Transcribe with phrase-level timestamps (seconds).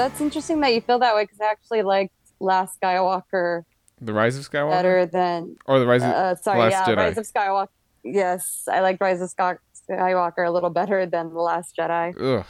[0.00, 3.64] that's interesting that you feel that way because I actually liked Last Skywalker
[4.00, 6.96] The Rise of Skywalker, better than or the Rise of uh, sorry, Last yeah, Jedi.
[6.96, 7.68] Rise of Skywalker.
[8.02, 12.14] Yes, I liked Rise of Skywalker a little better than The Last Jedi.
[12.18, 12.46] Ugh.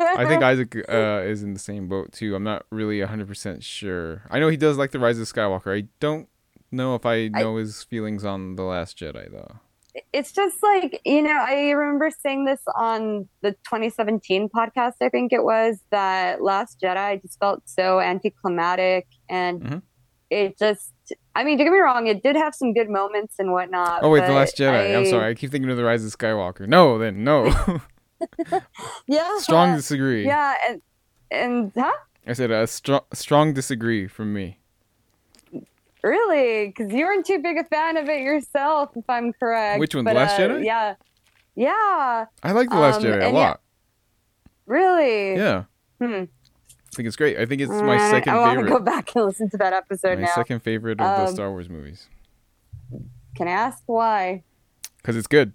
[0.00, 2.34] I think Isaac uh, is in the same boat too.
[2.34, 4.22] I'm not really 100% sure.
[4.30, 5.76] I know he does like the Rise of Skywalker.
[5.76, 6.28] I don't
[6.70, 9.56] know if I know his feelings on the Last Jedi though.
[10.12, 15.32] It's just like you know i remember saying this on the 2017 podcast i think
[15.32, 19.82] it was that last jedi i just felt so anticlimactic and Mhm.
[20.30, 20.92] it just
[21.34, 24.10] i mean don't get me wrong it did have some good moments and whatnot Oh
[24.10, 24.72] wait, the Last Jedi.
[24.72, 25.30] I, am sorry.
[25.30, 26.66] I keep thinking of the Rise of Skywalker.
[26.68, 27.48] No, then no.
[29.06, 30.26] yeah strong disagree.
[30.26, 30.82] yeah and
[31.30, 31.92] and huh
[32.26, 34.57] I said a strong strong disagree from me.
[36.08, 39.94] Really because you weren't too big a fan of it yourself if i'm correct Which
[39.94, 40.64] one, The Last uh, Jedi?
[40.64, 40.94] yeah
[41.54, 43.60] yeah I like the Last Um, Jedi a yeah- lot.
[44.66, 45.64] really Yeah.
[46.00, 46.24] hmm.
[46.90, 47.38] I think it's great.
[47.38, 49.72] I think it's my Uh, second i want to go back and listen to that
[49.72, 52.08] episode My now second favorite of the Um, Star Wars movies
[53.36, 54.42] Can I ask why?
[54.96, 55.52] because it's good.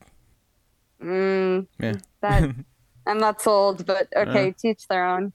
[1.02, 1.94] Mm, Yeah.
[2.22, 2.50] that
[3.08, 5.34] I'm not sold, but okay, teach their own.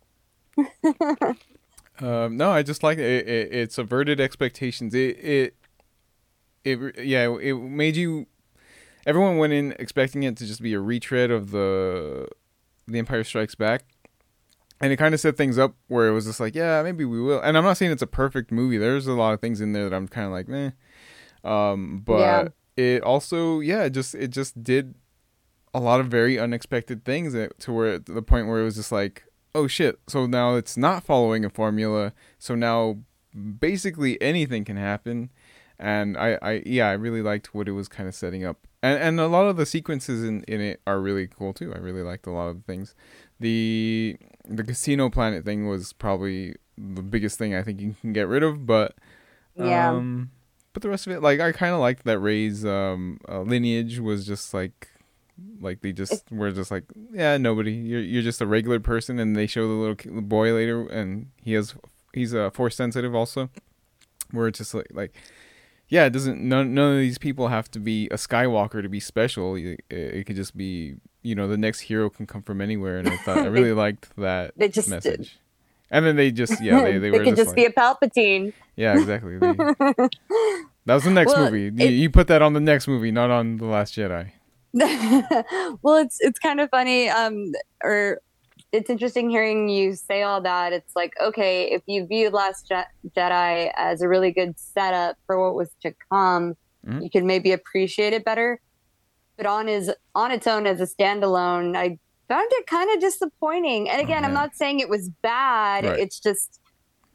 [2.00, 3.28] Um, no, I just like it.
[3.28, 3.72] It, it.
[3.72, 4.94] Subverted expectations.
[4.94, 5.56] It, it,
[6.64, 8.26] it, yeah, it made you.
[9.06, 12.28] Everyone went in expecting it to just be a retread of the,
[12.86, 13.84] the Empire Strikes Back,
[14.80, 17.20] and it kind of set things up where it was just like, yeah, maybe we
[17.20, 17.40] will.
[17.40, 18.76] And I'm not saying it's a perfect movie.
[18.76, 20.70] There's a lot of things in there that I'm kind of like, meh.
[21.42, 22.48] Um, but Yeah.
[22.76, 24.94] it also, yeah, it just it just did
[25.72, 28.76] a lot of very unexpected things that, to where to the point where it was
[28.76, 29.24] just like,
[29.58, 32.98] oh shit so now it's not following a formula so now
[33.60, 35.30] basically anything can happen.
[35.80, 38.58] And i i yeah i really liked what it was kind of setting up.
[38.82, 41.72] And and a lot of the sequences in in it are really cool too.
[41.74, 42.94] I really liked a lot of the things.
[43.40, 44.16] The
[44.48, 48.42] the casino planet thing was probably the biggest thing i think you can get rid
[48.42, 48.94] of but
[49.56, 49.90] Yeah.
[49.90, 50.30] um
[50.72, 53.98] but the rest of it like i kind of liked that Rey's um uh, lineage
[53.98, 54.88] was just like
[55.60, 57.72] like they just were just like yeah nobody.
[57.72, 61.52] You're you're just a regular person and they show the little boy later and he
[61.54, 61.74] has
[62.12, 63.50] he's uh, force sensitive also
[64.30, 65.14] where it's just like like
[65.88, 69.00] yeah it doesn't none, none of these people have to be a skywalker to be
[69.00, 69.54] special.
[69.56, 73.08] It, it could just be you know the next hero can come from anywhere and
[73.08, 75.38] i thought i really liked that They just message.
[75.90, 78.52] And then they just yeah they, they, were could just, just like, be a Palpatine.
[78.76, 79.36] yeah exactly.
[79.38, 79.52] They-
[80.86, 81.62] that was the next Well, movie.
[81.82, 84.30] You, it- you put that on the next movie not on the last jedi
[85.82, 87.52] well, it's it's kind of funny, um,
[87.82, 88.20] or
[88.72, 90.72] it's interesting hearing you say all that.
[90.72, 95.40] It's like, okay, if you viewed Last Je- Jedi as a really good setup for
[95.42, 96.54] what was to come,
[96.86, 97.02] Mhm.
[97.02, 98.60] you could maybe appreciate it better.
[99.36, 103.88] But on his on its own as a standalone, I found it kind of disappointing.
[103.88, 105.84] And again, I'm not saying it was bad.
[105.84, 105.98] Right.
[105.98, 106.57] It's just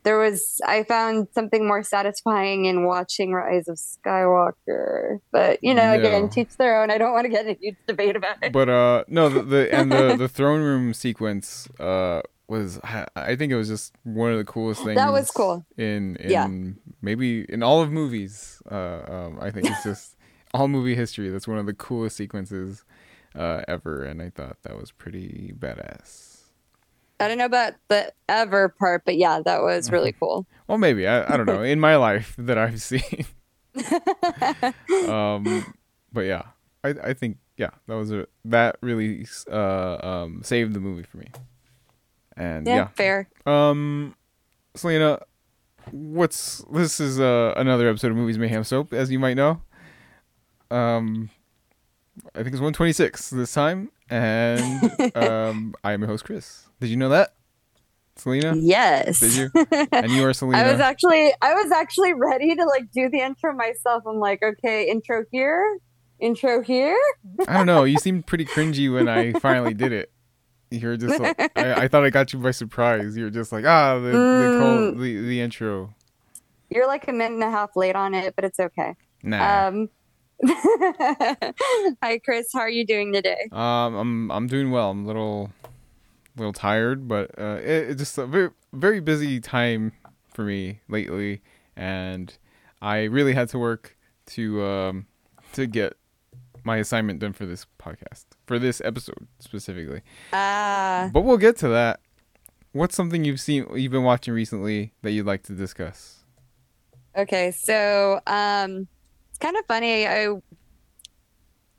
[0.03, 5.19] there was I found something more satisfying in watching Rise of Skywalker.
[5.31, 6.00] But you know, Yeah.
[6.00, 6.91] again, teach their own.
[6.91, 8.52] I don't want to get in a huge debate about it.
[8.52, 13.52] but uh no the, the and the the throne room sequence uh was I think
[13.52, 15.66] it was just one of the coolest things That was cool.
[15.78, 16.50] in in Yeah.
[17.02, 20.16] maybe in all of movies uh um I think it's just
[20.53, 22.84] all movie history that's one of the coolest sequences
[23.34, 26.32] uh ever and I thought that was pretty badass
[27.23, 30.45] I don't know about the ever part, but yeah, that was really cool.
[30.67, 33.25] well maybe I, I don't know in my life that I've seen
[35.07, 35.66] um
[36.12, 36.44] but yeah
[36.83, 41.17] I I think yeah that was a that really uh um saved the movie for
[41.17, 41.28] me
[42.38, 43.29] and yeah, yeah fair.
[43.45, 44.16] Um,
[44.75, 45.19] Selena,
[45.91, 49.62] what's this is uh, another episode of Movies Mayhem Soap, as you might know.
[50.72, 51.29] Um,
[52.35, 54.62] I think it's one twenty six this time, and
[55.16, 56.68] um, I am your host Chris.
[56.79, 57.34] Did you know that,
[58.16, 58.53] Selena?
[58.56, 59.19] Yes.
[59.19, 59.66] Did you?
[59.91, 60.57] And you are Selena.
[60.63, 64.04] I was actually I was actually ready to like do the intro myself.
[64.07, 65.80] I'm like, okay, intro here,
[66.19, 66.98] intro here.
[67.48, 67.83] I don't know.
[67.83, 70.12] You seemed pretty cringy when I finally did it.
[70.69, 73.15] You were just like, I, I thought I got you by surprise.
[73.18, 75.00] You were just like, ah, the the, Mm.
[75.00, 75.94] the the intro.
[76.69, 78.95] You're like a minute and a half late on it, but it's okay.
[79.24, 79.68] Nah.
[79.68, 79.89] Um
[80.45, 83.47] Hi Chris, how are you doing today?
[83.51, 84.91] Um, I'm I'm doing well.
[84.91, 85.51] I'm a little,
[86.35, 89.94] little tired, but uh, it, it's just a very very busy time
[90.33, 91.41] for me lately,
[91.75, 92.35] and
[92.81, 93.95] I really had to work
[94.27, 95.06] to um
[95.53, 95.94] to get
[96.63, 100.01] my assignment done for this podcast for this episode specifically.
[100.33, 102.00] Ah, But we'll get to that.
[102.71, 106.19] What's something you've seen you've been watching recently that you'd like to discuss?
[107.15, 108.88] Okay, so um,
[109.44, 110.07] kind of funny.
[110.07, 110.34] I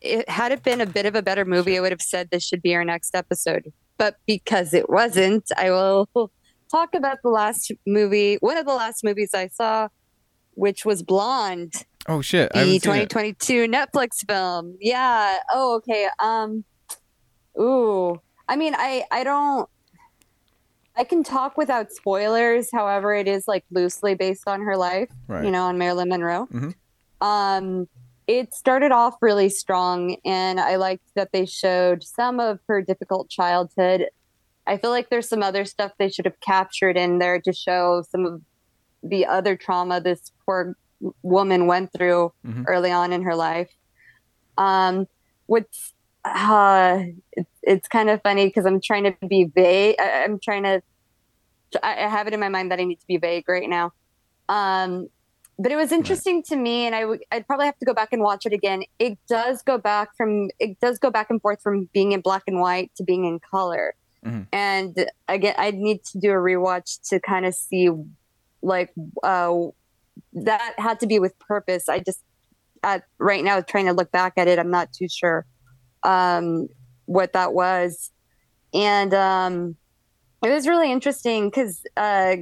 [0.00, 2.44] it had it been a bit of a better movie, I would have said this
[2.46, 3.72] should be our next episode.
[3.96, 6.08] but because it wasn't, I will
[6.70, 9.88] talk about the last movie, one of the last movies I saw,
[10.54, 11.72] which was Blonde.
[12.06, 12.52] Oh shit!
[12.52, 14.76] The 2022 Netflix film.
[14.78, 15.38] Yeah.
[15.50, 16.08] Oh, okay.
[16.22, 16.64] Um.
[17.58, 18.20] Ooh.
[18.46, 19.68] I mean, I I don't.
[20.96, 22.68] I can talk without spoilers.
[22.70, 25.08] However, it is like loosely based on her life.
[25.28, 25.44] Right.
[25.46, 26.46] You know, on Marilyn Monroe.
[26.52, 26.70] Mm-hmm.
[27.24, 27.88] Um.
[28.26, 33.28] It started off really strong, and I liked that they showed some of her difficult
[33.28, 34.06] childhood.
[34.66, 38.02] I feel like there's some other stuff they should have captured in there to show
[38.10, 38.40] some of
[39.02, 40.74] the other trauma this poor
[41.22, 42.62] woman went through mm-hmm.
[42.66, 43.70] early on in her life.
[44.56, 45.06] Um,
[45.46, 45.92] what's
[46.24, 49.96] uh, it's, it's kind of funny because I'm trying to be vague.
[49.98, 50.82] I, am trying to.
[51.82, 53.92] I have it in my mind that I need to be vague right now.
[54.48, 55.08] Um,
[55.58, 56.44] but it was interesting right.
[56.46, 58.82] to me, and I would I'd probably have to go back and watch it again.
[58.98, 62.42] It does go back from it does go back and forth from being in black
[62.46, 63.94] and white to being in color.
[64.24, 64.42] Mm-hmm.
[64.52, 67.90] And again, I'd need to do a rewatch to kind of see
[68.62, 68.92] like
[69.22, 69.54] uh,
[70.32, 71.88] that had to be with purpose.
[71.88, 72.20] I just
[72.82, 75.46] at right now trying to look back at it, I'm not too sure
[76.02, 76.68] um,
[77.06, 78.10] what that was,
[78.72, 79.76] and um,
[80.42, 82.36] it was really interesting because uh,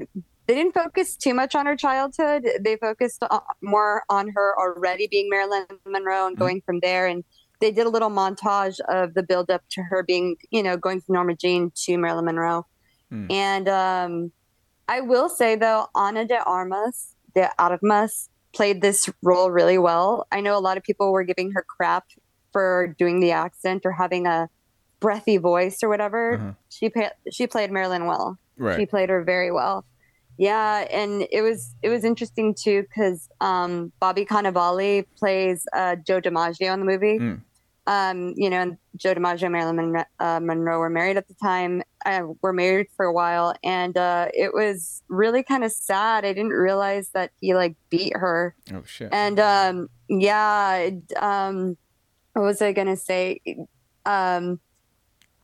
[0.46, 2.46] they didn't focus too much on her childhood.
[2.60, 3.22] They focused
[3.62, 6.44] more on her already being Marilyn Monroe and mm-hmm.
[6.44, 7.06] going from there.
[7.06, 7.24] And
[7.60, 11.00] they did a little montage of the build up to her being, you know, going
[11.00, 12.66] from Norma Jean to Marilyn Monroe.
[13.12, 13.30] Mm.
[13.30, 14.32] And um,
[14.88, 20.26] I will say though, Ana de Armas, de Armas, played this role really well.
[20.32, 22.06] I know a lot of people were giving her crap
[22.52, 24.48] for doing the accent or having a
[25.00, 26.34] breathy voice or whatever.
[26.34, 26.52] Uh-huh.
[26.68, 28.38] She pa- she played Marilyn well.
[28.58, 28.78] Right.
[28.78, 29.84] She played her very well.
[30.38, 36.20] Yeah, and it was it was interesting too because um, Bobby Cannavale plays uh, Joe
[36.20, 37.18] DiMaggio in the movie.
[37.18, 37.42] Mm
[37.86, 41.34] um, you know, and Joe DiMaggio and Marilyn Monroe, uh, Monroe were married at the
[41.34, 41.82] time.
[42.04, 46.24] Uh, were married for a while, and uh, it was really kind of sad.
[46.24, 48.54] I didn't realize that he like beat her.
[48.72, 49.08] Oh shit!
[49.12, 50.90] And um, yeah,
[51.20, 51.76] um,
[52.34, 53.40] what was I gonna say?
[54.06, 54.60] Um,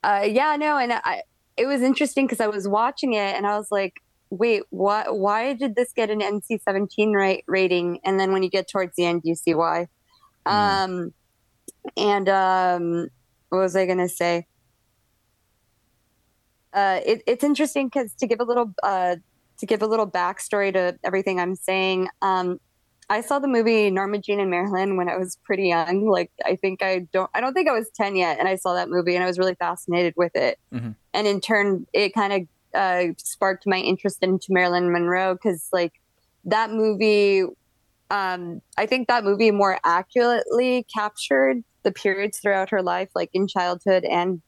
[0.05, 1.23] uh, yeah, no, and I,
[1.56, 3.94] it was interesting because I was watching it and I was like,
[4.31, 5.19] wait, what?
[5.19, 8.01] Why did this get an NC-17 ra- rating?
[8.05, 9.89] And then when you get towards the end, you see why.
[10.47, 10.53] Mm.
[10.53, 11.15] Um
[11.97, 13.09] and um,
[13.49, 14.47] what was I going to say?
[16.73, 19.17] Uh, it, it's interesting because to give a little uh,
[19.59, 22.61] to give a little backstory to everything I'm saying, um,
[23.11, 26.07] I saw the movie Norma Jean and Marilyn when I was pretty young.
[26.07, 28.75] Like I think I don't I don't think I was ten yet, and I saw
[28.75, 30.59] that movie and I was really fascinated with it.
[30.73, 30.91] Mm-hmm.
[31.15, 32.43] And in turn, it kind of
[32.79, 35.93] uh, sparked my interest into Marilyn Monroe because like
[36.45, 37.45] that movie
[38.11, 43.47] um, I think that movie more accurately captured the periods throughout her life, like in
[43.47, 44.41] childhood and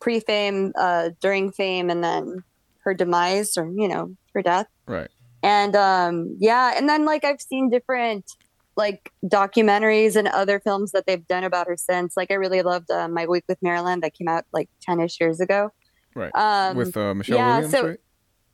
[0.00, 2.44] pre fame, uh, during fame, and then
[2.84, 4.66] her demise or, you know, her death.
[4.86, 5.08] Right.
[5.42, 8.30] And um, yeah, and then like I've seen different
[8.76, 12.16] like documentaries and other films that they've done about her since.
[12.16, 15.20] Like I really loved uh, My Week with Marilyn that came out like 10 ish
[15.20, 15.70] years ago.
[16.14, 16.34] Right.
[16.34, 17.98] Um, with uh, Michelle yeah, Williams, so, right?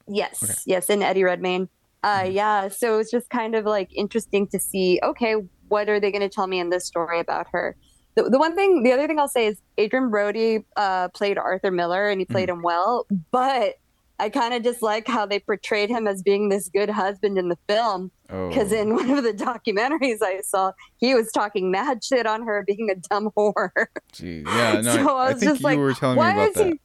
[0.09, 0.55] Yes, okay.
[0.67, 1.69] yes, and Eddie Redmayne.
[2.03, 2.33] Uh, mm-hmm.
[2.33, 5.01] Yeah, so it's just kind of like interesting to see.
[5.03, 5.35] Okay,
[5.69, 7.77] what are they going to tell me in this story about her?
[8.15, 11.71] The, the one thing, the other thing I'll say is Adrien Brody uh, played Arthur
[11.71, 12.55] Miller and he played mm.
[12.55, 13.75] him well, but
[14.21, 17.49] I kind of just like how they portrayed him as being this good husband in
[17.49, 18.11] the film.
[18.27, 18.77] Because oh.
[18.77, 22.91] in one of the documentaries I saw, he was talking mad shit on her being
[22.91, 23.71] a dumb whore.
[24.13, 26.67] Gee, yeah, no, so I, I, I think you like, were telling me about that.
[26.67, 26.81] He,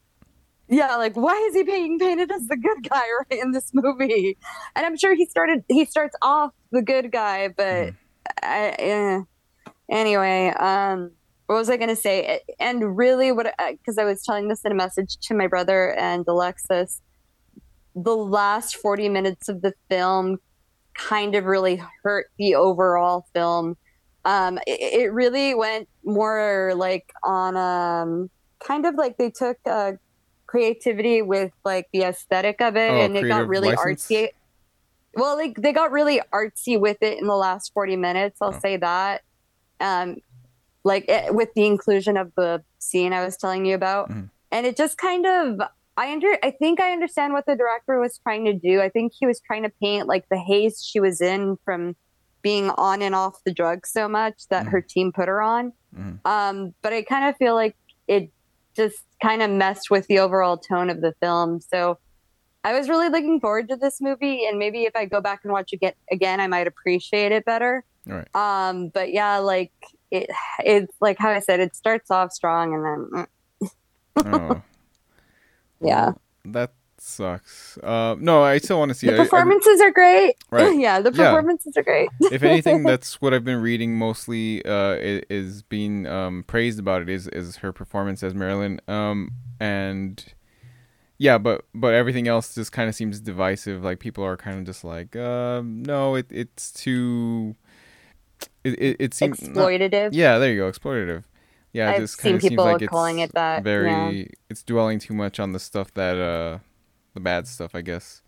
[0.67, 4.37] yeah, like why is he being painted as the good guy right in this movie?
[4.75, 7.95] And I'm sure he started he starts off the good guy, but mm.
[8.41, 9.21] I, eh.
[9.89, 11.11] anyway, um,
[11.47, 12.39] what was I going to say?
[12.59, 16.25] And really, what because I was telling this in a message to my brother and
[16.27, 17.01] Alexis,
[17.95, 20.37] the last 40 minutes of the film
[20.93, 23.75] kind of really hurt the overall film.
[24.25, 28.29] Um, it, it really went more like on um,
[28.65, 29.93] kind of like they took uh,
[30.53, 34.05] creativity with like the aesthetic of it, oh, and it got really license?
[34.07, 34.27] artsy.
[35.15, 38.37] Well, like they got really artsy with it in the last forty minutes.
[38.39, 38.59] I'll oh.
[38.59, 39.23] say that.
[39.79, 40.17] Um,
[40.83, 44.29] like it, with the inclusion of the scene I was telling you about, mm.
[44.51, 45.59] and it just kind of
[45.97, 48.79] I under I think I understand what the director was trying to do.
[48.79, 51.95] I think he was trying to paint like the haze she was in from
[52.43, 54.69] being on and off the drugs so much that mm.
[54.69, 55.73] her team put her on.
[55.97, 56.19] Mm.
[56.25, 57.75] Um, but I kind of feel like
[58.07, 58.29] it
[58.75, 61.61] just kind of messed with the overall tone of the film.
[61.61, 61.97] So
[62.63, 65.51] I was really looking forward to this movie, and maybe if I go back and
[65.51, 67.83] watch it again, I might appreciate it better.
[68.05, 68.27] Right.
[68.35, 69.71] Um, but yeah, like
[70.11, 73.27] it, it's like how I said, it starts off strong and
[74.23, 74.31] then.
[74.33, 74.61] oh.
[75.85, 76.13] Yeah.
[76.45, 76.71] That
[77.03, 77.77] sucks.
[77.79, 79.19] Uh, no, I still want to see The it.
[79.19, 80.35] I- I- performances are great.
[80.51, 80.77] Right.
[80.79, 81.31] yeah, the Yeah.
[81.31, 82.09] performances are great.
[82.31, 84.63] if anything, that's what I've been reading mostly.
[84.65, 88.79] Uh, i- is being um praised about it is is her performance as Marilyn.
[88.87, 90.23] Um, and
[91.17, 93.83] yeah, but but everything else just kind of seems divisive.
[93.83, 97.55] Like people are kind of just like, um, no, it it's too.
[98.63, 100.09] It it, it seems not- Exploitative.
[100.13, 101.23] yeah, there you go, exploitative.
[101.71, 104.25] Yeah, I've just seen kind of seems people like it's calling it that, Very, yeah.
[104.49, 106.59] it's dwelling too much on the stuff that uh,
[107.13, 108.21] the bad stuff, I guess.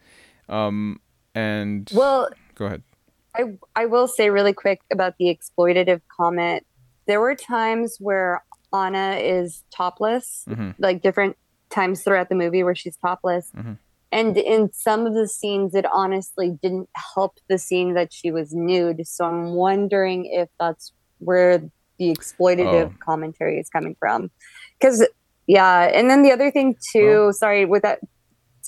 [0.50, 1.00] Um,
[1.34, 2.84] and Well, go ahead.
[3.36, 6.65] I I will say really quick about the exploitative comment.
[7.08, 11.36] There were times where Ana is topless, hmm like different
[11.70, 13.51] times throughout the movie where she's topless.
[13.56, 13.77] Mhm.
[14.12, 18.54] And in some of the scenes, it honestly didn't help the scene that she was
[18.54, 19.06] nude.
[19.08, 21.58] So I'm wondering if that's where
[21.98, 22.98] the exploitative Oh.
[23.04, 24.32] commentary is coming from.
[24.80, 25.06] Because,
[25.48, 25.89] yeah.
[25.94, 28.00] And then the other thing, too, Well- sorry, with that,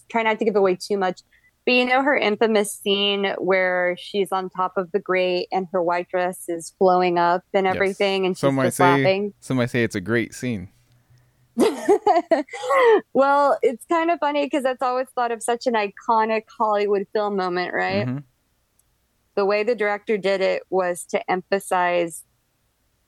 [0.10, 1.22] try not to give away too much.
[1.66, 5.84] But you know her infamous scene where she's on top of the grate and her
[5.84, 7.76] white dress is flowing up and Yes.
[7.76, 9.34] everything, and she's Some might just say- laughing.
[9.42, 10.70] Some might say it's a great scene.
[13.14, 17.36] well, it's kind of funny because that's always thought of such an iconic Hollywood film
[17.36, 18.08] moment, right?
[18.08, 18.24] Mhm.
[19.36, 22.24] The way the director did it was to emphasize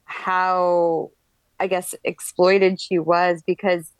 [0.04, 1.10] how,
[1.58, 3.92] I guess, exploited she was because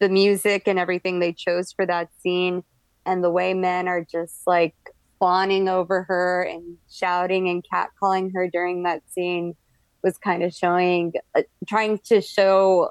[0.00, 2.62] the music and everything they chose for that scene
[3.06, 4.74] and the way men are just like
[5.18, 9.54] fawning over her and shouting and catcalling her during that scene
[10.02, 12.90] was kind of showing, uh, trying to show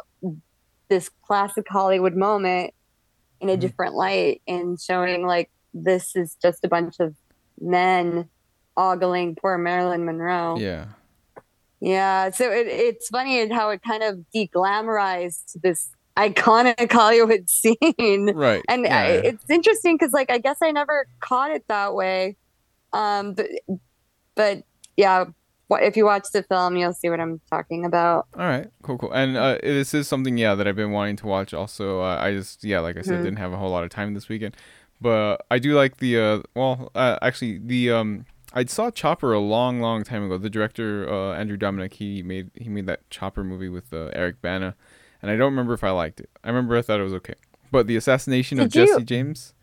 [0.89, 2.73] this classic Hollywood moment
[3.41, 3.59] in a Mhm.
[3.59, 7.15] different light and showing like this is just a bunch of
[7.59, 8.29] men
[8.77, 10.57] ogling poor Marilyn Monroe.
[10.57, 10.87] Yeah.
[11.79, 18.31] Yeah, so it, it's funny how it kind of deglamorized this iconic Hollywood scene.
[18.33, 18.63] Right.
[18.69, 18.97] And yeah.
[18.97, 22.35] I, it's interesting because, like, I guess I never caught it that way.
[22.91, 23.47] Um, but,
[24.35, 24.63] but
[24.97, 25.25] yeah,
[25.71, 28.27] if you watch the film, you'll see what I'm talking about.
[28.37, 29.11] All right, cool, cool.
[29.11, 31.53] And uh, this is something, yeah, that I've been wanting to watch.
[31.53, 33.23] Also, uh, I just, yeah, like I said, Mhm.
[33.23, 34.55] didn't have a whole lot of time this weekend,
[35.01, 39.39] but I do like the, uh, well, uh, actually, the, um, I saw Chopper a
[39.39, 40.37] long, long time ago.
[40.37, 44.43] The director, uh, Andrew Dominik, he made he made that Chopper movie with uh, Eric
[44.43, 44.75] Bana,
[45.23, 46.29] and I don't remember if I liked it.
[46.43, 47.33] I remember I thought it was okay,
[47.71, 49.55] but the assassination of you- Jesse James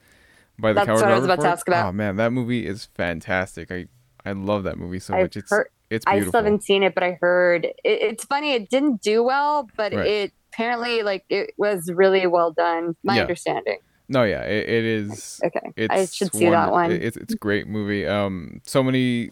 [0.58, 1.86] by the That's coward what I was about to ask about.
[1.86, 3.70] Oh man, that movie is fantastic.
[3.70, 3.86] I
[4.24, 5.36] I love that movie so I've much.
[5.36, 6.30] It's heard- it's I beautiful.
[6.32, 8.52] still haven't seen it, but I heard it, it's funny.
[8.52, 10.06] It didn't do well, but Right.
[10.06, 12.96] it apparently like it was really well done.
[13.04, 13.22] My Yeah.
[13.22, 13.78] understanding.
[14.08, 15.40] No, yeah, it, it is.
[15.44, 17.02] Okay, It's I should see that wonder- one.
[17.02, 18.06] It's it's a great movie.
[18.06, 19.30] Um, so many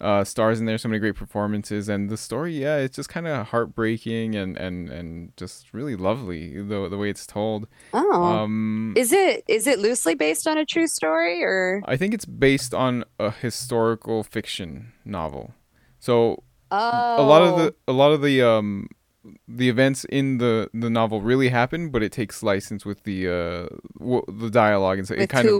[0.00, 3.26] uh stars in there, so many great performances, and the story, yeah, it's just kind
[3.26, 7.66] of heartbreaking and and and just really lovely the the way it's told.
[7.92, 11.82] oh, Um, is it is it loosely based on a true story or?
[11.86, 15.54] I think it's based on a historical fiction novel.
[15.98, 18.88] So Oh, a lot of the a lot of the um
[19.48, 23.68] the events in the the novel really happen, but it takes license with the uh
[23.98, 25.54] w- the dialogue and so it with kind of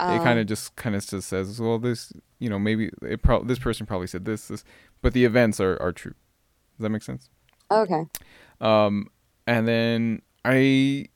[0.00, 0.24] it oh.
[0.24, 3.58] kind of just kind of just says, well, this, you know, maybe it pro- this
[3.58, 4.64] person probably said this, this,
[5.00, 6.14] but the events are are true.
[6.76, 7.30] Does that make sense?
[7.70, 8.02] okay.
[8.60, 9.08] Um,
[9.46, 11.06] and then I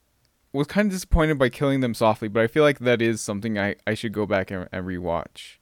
[0.52, 3.58] was kind of disappointed by killing them softly, but I feel like that is something
[3.58, 5.58] I I should go back and, and rewatch.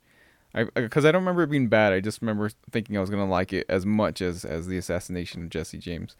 [0.54, 1.92] I because I don't remember it being bad.
[1.92, 5.42] I just remember thinking I was gonna like it as much as as the assassination
[5.44, 6.16] of Jesse James.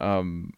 [0.00, 0.52] Um,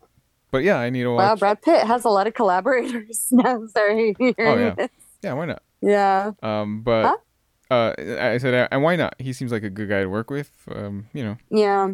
[0.51, 1.39] but yeah, I need to Wow, watch.
[1.41, 3.67] Brad Pitt has a lot of collaborators now.
[3.69, 4.15] Sorry.
[4.21, 4.87] Oh, yeah.
[5.23, 5.63] yeah, why not?
[5.81, 6.33] yeah.
[6.43, 7.21] Um, but
[7.71, 9.15] uh, I said, and why not?
[9.19, 10.51] He seems like a good guy to work with.
[10.71, 11.93] Um, you know, Yeah.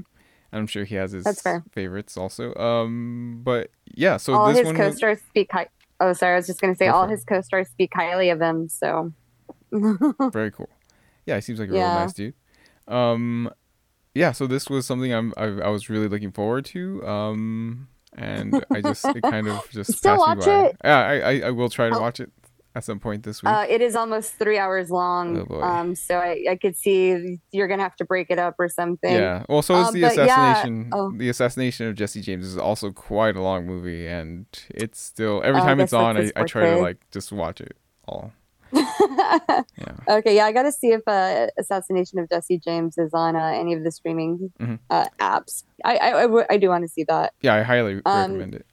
[0.54, 1.62] I'm sure he has his That's fair.
[1.72, 2.54] favorites also.
[2.56, 5.68] Um, but yeah, so all this his co-stars speak high.
[5.98, 6.34] Oh, sorry.
[6.34, 8.68] I was just gonna say Go all his co-stars speak highly of him.
[8.68, 9.12] So.
[9.72, 10.68] very cool.
[11.26, 11.94] Yeah, he seems like a real Yeah.
[11.94, 12.34] nice dude.
[12.88, 13.50] Um,
[14.14, 17.06] yeah, so this was something I'm I, I was really looking forward to.
[17.06, 20.64] Um, and I just it kind of just Still watch by.
[20.66, 20.76] it?
[20.84, 22.00] Yeah, I, I I will try to Oh.
[22.00, 22.30] watch it
[22.74, 23.52] at some point this week.
[23.52, 25.46] Uh, it is almost three hours long.
[25.50, 28.68] Oh, um, so I, I could see you're gonna have to break it up or
[28.68, 29.12] something.
[29.12, 29.44] yeah.
[29.48, 30.90] Well, so is Um, the but yeah, assassination.
[30.94, 31.12] oh.
[31.16, 35.60] The assassination of Jesse James is also quite a long movie, and it's still every
[35.60, 37.76] Oh, time it's on, I, I try to like just watch it
[38.08, 38.32] all.
[38.74, 39.96] Yeah.
[40.08, 43.40] okay, yeah, I got to see if uh, Assassination of Jesse James is on uh,
[43.46, 44.78] any of the streaming Mhm.
[44.90, 45.64] uh, apps.
[45.84, 47.32] I I, I, w- I do want to see that.
[47.42, 48.66] Yeah, I highly Um, recommend it.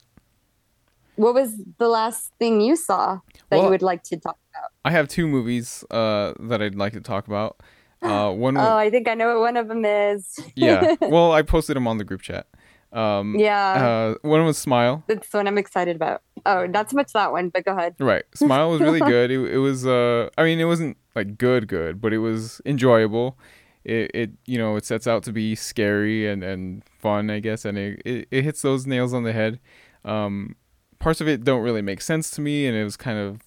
[1.19, 4.69] What was the last thing you saw that Well, you would like to talk about?
[4.85, 7.59] I have two movies uh that I'd like to talk about.
[8.01, 8.55] Uh, one.
[8.55, 10.39] Oh, I think I know what one of them is.
[10.55, 10.95] yeah.
[11.01, 12.47] Well, I posted them on the group chat.
[12.93, 13.73] Um, Yeah.
[13.85, 15.03] uh, one was Smile.
[15.07, 16.21] That's one I'm excited about.
[16.45, 17.95] Oh, not so much that one, but go ahead.
[17.99, 18.23] Right.
[18.33, 19.29] Smile was really good.
[19.31, 23.37] It, it was uh I mean it wasn't like good good, but it was enjoyable.
[23.83, 27.65] It it you know, it sets out to be scary and and fun, I guess,
[27.65, 29.59] and it it, it hits those nails on the head.
[30.05, 30.55] Um
[30.99, 33.41] parts of it don't really make sense to me and it was kind of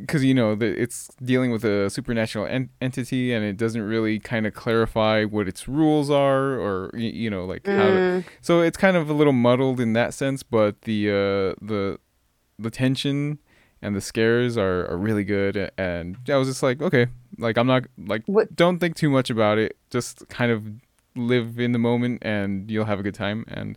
[0.00, 4.18] because you know the, it's dealing with a supernatural en- entity and it doesn't really
[4.18, 8.24] kind of clarify what its rules are or y- you know like how to, Mm,
[8.40, 11.98] so it's kind of a little muddled in that sense, but the uh, the
[12.58, 13.38] the tension
[13.82, 15.70] and the scares are, are really good.
[15.76, 19.28] And I was just like, okay, like I'm not like What- don't think too much
[19.28, 19.76] about it.
[19.90, 20.62] Just kind of
[21.16, 23.44] live in the moment, and you'll have a good time.
[23.48, 23.76] And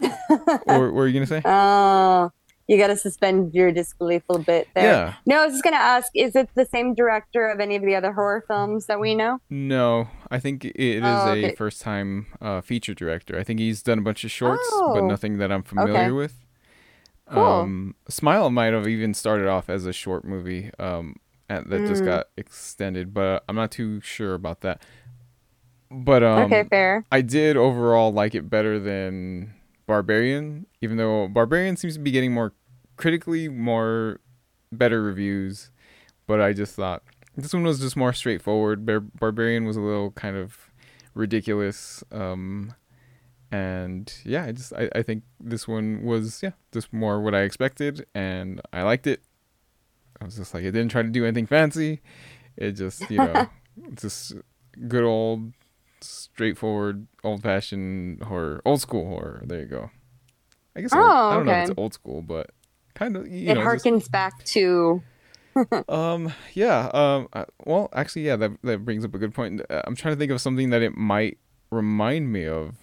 [0.66, 1.42] or what were you gonna say?
[1.44, 2.30] Oh,
[2.68, 4.84] you got to suspend your disbelief a little bit there.
[4.84, 7.76] Yeah, No, I was just going to ask is it the same director of any
[7.76, 9.38] of the other horror films that we know?
[9.48, 13.38] no, I think it is Oh, a first time uh, feature director.
[13.38, 15.08] I think he's done a bunch of shorts, but Oh.
[15.08, 16.10] nothing that I'm familiar Okay.
[16.10, 16.34] with.
[17.30, 17.46] Cool.
[17.46, 21.16] Um, Smile might have even started off as a short movie um,
[21.48, 22.06] and that just Mm.
[22.06, 24.82] got extended, but I'm not too sure about that.
[25.90, 27.04] But um, okay, fair.
[27.12, 29.54] I did overall like it better than
[29.86, 32.52] Barbarian, even though Barbarian seems to be getting more
[32.96, 34.20] critically more
[34.72, 35.70] better reviews.
[36.26, 37.02] But I just thought
[37.36, 38.84] this one was just more straightforward.
[38.84, 40.56] Bar- Barbarian was a little kind of
[41.14, 42.02] ridiculous.
[42.10, 42.74] Um,
[43.52, 47.42] and yeah, I just I, I think this one was yeah just more what I
[47.42, 49.22] expected, and I liked it.
[50.20, 52.00] I was just like it didn't try to do anything fancy.
[52.56, 53.46] It just you know
[53.94, 54.34] just
[54.88, 55.52] good old
[56.08, 59.42] straightforward old fashioned horror old school horror.
[59.44, 59.90] There you go.
[60.76, 62.50] I guess old- Oh, i don't know if it's old school but
[62.94, 65.02] kind of you it know just- harkens back to.
[65.88, 69.62] um yeah um uh, well actually yeah that, that brings up a good point.
[69.70, 71.38] Uh, i'm trying to think of something that it might
[71.70, 72.74] remind me of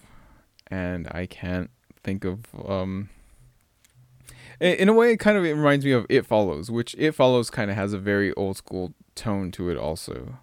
[0.66, 1.70] and i can't
[2.02, 3.08] think of um
[4.60, 7.12] i- in a way it kind of it reminds me of it follows which it
[7.12, 10.38] follows kind of has a very old school tone to it also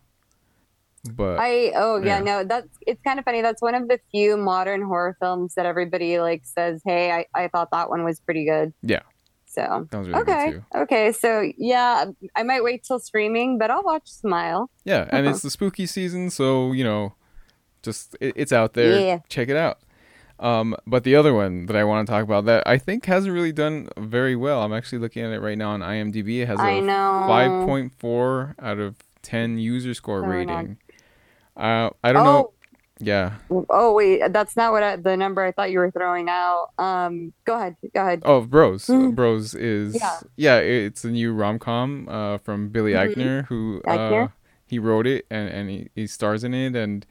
[1.13, 2.23] but I oh yeah, yeah.
[2.23, 3.41] no that's it's kind of funny.
[3.41, 7.47] That's one of the few modern horror films that everybody like says, "Hey, I, I
[7.47, 9.01] thought that one was pretty good." Yeah.
[9.47, 12.05] So that was really okay, okay, so yeah,
[12.37, 14.69] I might wait till streaming, but I'll watch Smile.
[14.85, 15.31] Yeah, and Uh-huh.
[15.33, 17.15] it's the spooky season, so you know,
[17.83, 18.97] just it, it's out there.
[18.99, 19.19] Yeah.
[19.27, 19.79] Check it out.
[20.39, 23.31] Um, but the other one that I want to talk about that I think hasn't
[23.33, 24.63] really done very well.
[24.63, 26.41] I'm actually looking at it right now on IMDb.
[26.41, 30.77] It has a 5.4 out of 10 user score Oh, rating.
[31.57, 32.37] Uh, I don't know.
[32.37, 32.53] oh,
[32.99, 33.33] Yeah.
[33.69, 36.69] oh wait, that's not what I, the number I thought you were throwing out.
[36.77, 38.21] Um, go ahead, go ahead.
[38.25, 38.85] Oh, Bros.
[38.85, 39.15] Mhm.
[39.15, 40.19] Bros is Yeah.
[40.37, 40.57] yeah.
[40.57, 43.13] it's a new rom com uh, from Billy Mhm.
[43.15, 44.25] Eichner who Eichner.
[44.25, 44.27] uh,
[44.67, 47.05] he wrote it and and he, he stars in it and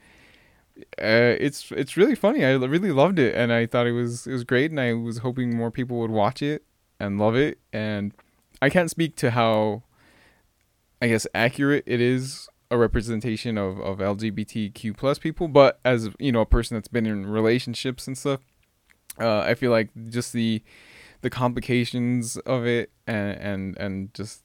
[0.99, 2.43] uh, it's it's really funny.
[2.43, 5.19] I really loved it and I thought it was it was great and I was
[5.19, 6.63] hoping more people would watch it
[6.99, 8.13] and love it and
[8.61, 9.83] I can't speak to how
[11.01, 16.31] I guess accurate it is a representation of of LGBTQ plus people, but as you
[16.31, 18.39] know a person that's been in relationships and stuff,
[19.19, 20.63] uh, I feel like just the
[21.21, 24.43] the complications of it and and and just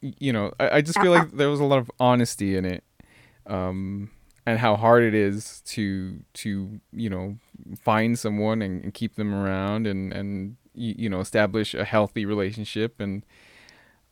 [0.00, 2.84] you know I, I just feel like there was a lot of honesty in it
[3.46, 4.10] um
[4.46, 7.36] and how hard it is to to you know
[7.80, 12.26] find someone and, and keep them around and and you, you know establish a healthy
[12.26, 13.00] relationship.
[13.00, 13.24] And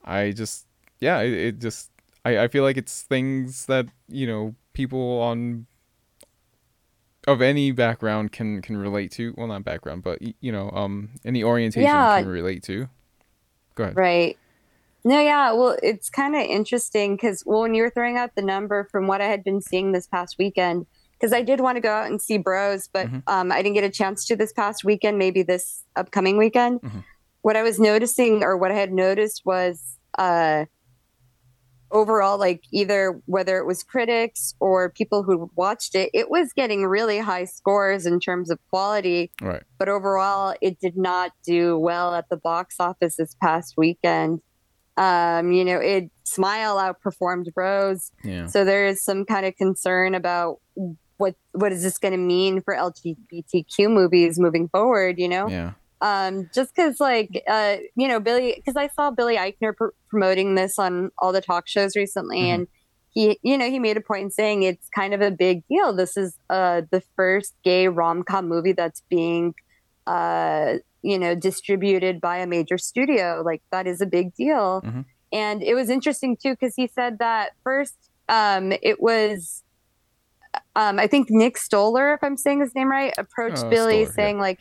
[0.04, 0.66] i just
[1.00, 1.90] yeah it, it just
[2.24, 5.66] I, I feel like it's things that you know people on
[7.26, 11.42] of any background can can relate to well not background but you know um any
[11.44, 12.18] orientation Yeah.
[12.18, 12.88] can relate to
[13.74, 14.38] go ahead Right.
[15.02, 15.52] No, yeah.
[15.52, 19.06] Well, it's kind of interesting because well, when you were throwing out the number from
[19.06, 22.10] what I had been seeing this past weekend, because I did want to go out
[22.10, 23.22] and see Bros, but Mhm.
[23.26, 25.16] um, I didn't get a chance to this past weekend.
[25.16, 26.82] Maybe this upcoming weekend.
[26.82, 27.02] Mhm.
[27.40, 30.66] What I was noticing, or what I had noticed, was uh,
[31.90, 36.86] overall, like either whether it was critics or people who watched it, it was getting
[36.86, 39.30] really high scores in terms of quality.
[39.40, 39.62] Right.
[39.78, 44.40] But overall it did not do well at the box office this past weekend.
[44.96, 48.46] Um you know it smile outperformed bros yeah.
[48.46, 50.58] So there is some kind of concern about
[51.16, 55.48] what what is this going to mean for lgbtq movies moving forward you know?
[55.48, 55.72] Yeah
[56.02, 60.54] um just because like uh you know billy because i saw billy eichner pr- promoting
[60.54, 62.54] this on all the talk shows recently Mhm.
[62.54, 62.66] and
[63.10, 65.92] he you know he made a point in saying it's kind of a big deal
[65.92, 69.54] this is uh the first gay rom-com movie that's being
[70.06, 75.04] uh you know distributed by a major studio like that is a big deal Mhm.
[75.32, 77.96] and it was interesting too because he said that first
[78.28, 79.62] um it was
[80.74, 84.12] um, I think Nick Stoller, if I'm saying his name right, approached Oh, Billy Stoller,
[84.12, 84.60] saying like,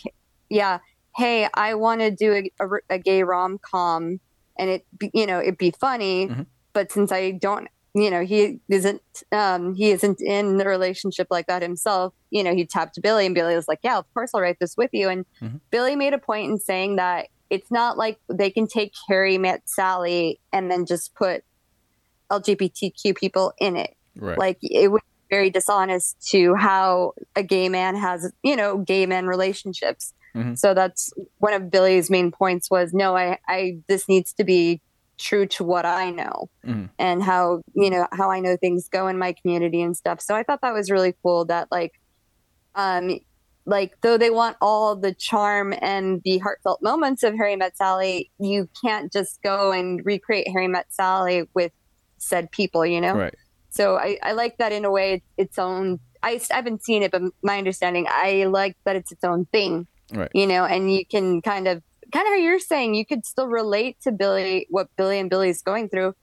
[0.49, 0.79] yeah,
[1.15, 4.19] hey, I want to do a, a, a gay rom com,
[4.57, 6.45] and it be, you know it'd be funny, Mhm.
[6.73, 11.47] but since I don't, you know, he isn't um, he isn't in a relationship like
[11.47, 12.13] that himself.
[12.29, 14.75] You know, he tapped Billy, and Billy was like, yeah, of course I'll write this
[14.77, 15.09] with you.
[15.09, 15.59] And Mhm.
[15.71, 19.63] Billy made a point in saying that it's not like they can take Harry met
[19.65, 21.43] Sally and then just put
[22.31, 24.37] LGBTQ people in it Right.
[24.37, 29.05] like it would be very dishonest to how a gay man has you know gay
[29.05, 30.57] men relationships Mhm.
[30.57, 34.81] so that's one of billy's main points was no i i this needs to be
[35.17, 36.89] true to what i know Mhm.
[36.99, 40.35] and how you know how i know things go in my community and stuff so
[40.35, 41.93] i thought that was really cool that like
[42.75, 43.19] um
[43.65, 48.31] like though they want all the charm and the heartfelt moments of harry met sally
[48.39, 51.71] you can't just go and recreate harry met sally with
[52.17, 53.35] said people you know Right.
[53.69, 57.11] so I, I like that in a way it's its own I haven't seen it
[57.11, 60.31] but my understanding i like that it's its own thing Right.
[60.33, 61.81] you know and you can kind of
[62.13, 65.61] kind of how you're saying you could still relate to billy what billy and billy's
[65.61, 66.13] going through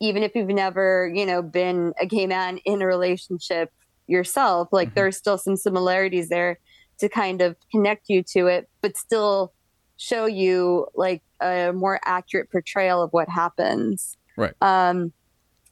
[0.00, 3.70] even if you've never you know been a gay man in a relationship
[4.06, 4.94] yourself like Mhm.
[4.94, 6.58] there's still some similarities there
[7.00, 9.52] to kind of connect you to it but still
[9.96, 14.54] show you like a more accurate portrayal of what happens Right.
[14.62, 15.12] um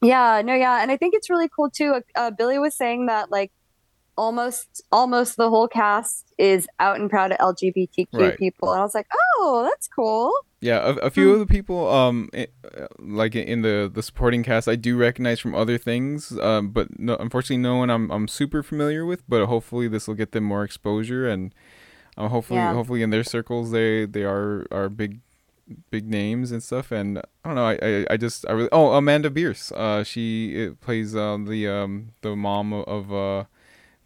[0.03, 3.31] yeah no yeah and i think it's really cool too uh, billy was saying that
[3.31, 3.51] like
[4.17, 8.39] almost almost the whole cast is out and proud of lgbtq Right.
[8.39, 9.07] people and i was like
[9.39, 11.35] oh that's cool Yeah, a, a few Hmm.
[11.35, 15.39] of the people, um, i- uh, like in the the supporting cast, I do recognize
[15.39, 19.21] from other things, um, but no, unfortunately, no one I'm I'm super familiar with.
[19.29, 21.53] But hopefully, this will get them more exposure, and
[22.17, 22.73] uh, hopefully, Yeah.
[22.73, 25.21] hopefully, in their circles, they they are are big
[25.91, 26.91] big names and stuff.
[26.91, 30.25] And I don't know, I I, I just I really oh Amanda Bearse, uh, she
[30.67, 33.45] uh, plays uh, the um the mom of uh.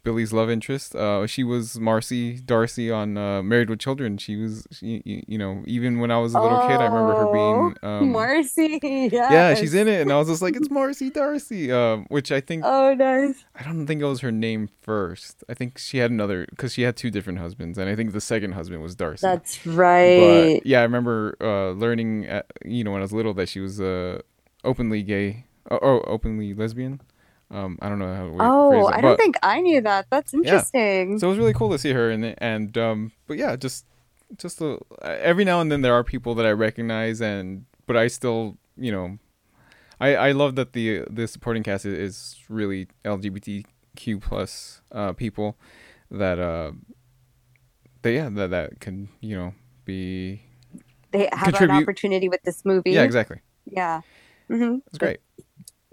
[0.03, 0.95] Billy's love interest.
[0.95, 4.17] Uh, she was Marcy Darcy on uh, Married with Children.
[4.17, 7.31] She was, she, you, know, even when I was a little kid, I remember her
[7.31, 7.75] being.
[7.83, 9.11] Um, marcy yes.
[9.31, 11.71] yeah, she's in it, and I was just like, it's Marcy Darcy.
[11.71, 15.43] Um, which I think oh nice I don't think it was her name first.
[15.47, 18.21] I think she had another because she had two different husbands, and I think the
[18.21, 19.25] second husband was Darcy.
[19.25, 23.33] that's right But yeah, I remember uh, learning, at, you know, when I was little,
[23.35, 24.21] that she was uh,
[24.63, 27.01] openly gay or openly lesbian.
[27.51, 28.29] Um, I don't know how.
[28.29, 30.07] To oh it, i don't think i knew that.
[30.09, 31.19] That's interesting.
[31.19, 33.85] So it was really cool to see her it, and um, but yeah, just
[34.37, 38.07] just a, every now and then there are people that I recognize, and but I
[38.07, 39.17] still, you know,
[39.99, 45.57] I I love that the the supporting cast is, is really LGBTQ plus uh, people
[46.09, 46.71] that uh,
[48.01, 50.41] they yeah that that can you know be
[51.11, 52.91] they have contribute- an opportunity with this movie.
[52.91, 53.41] Yeah exactly.
[53.65, 54.01] Yeah.
[54.47, 55.19] Hmm it's great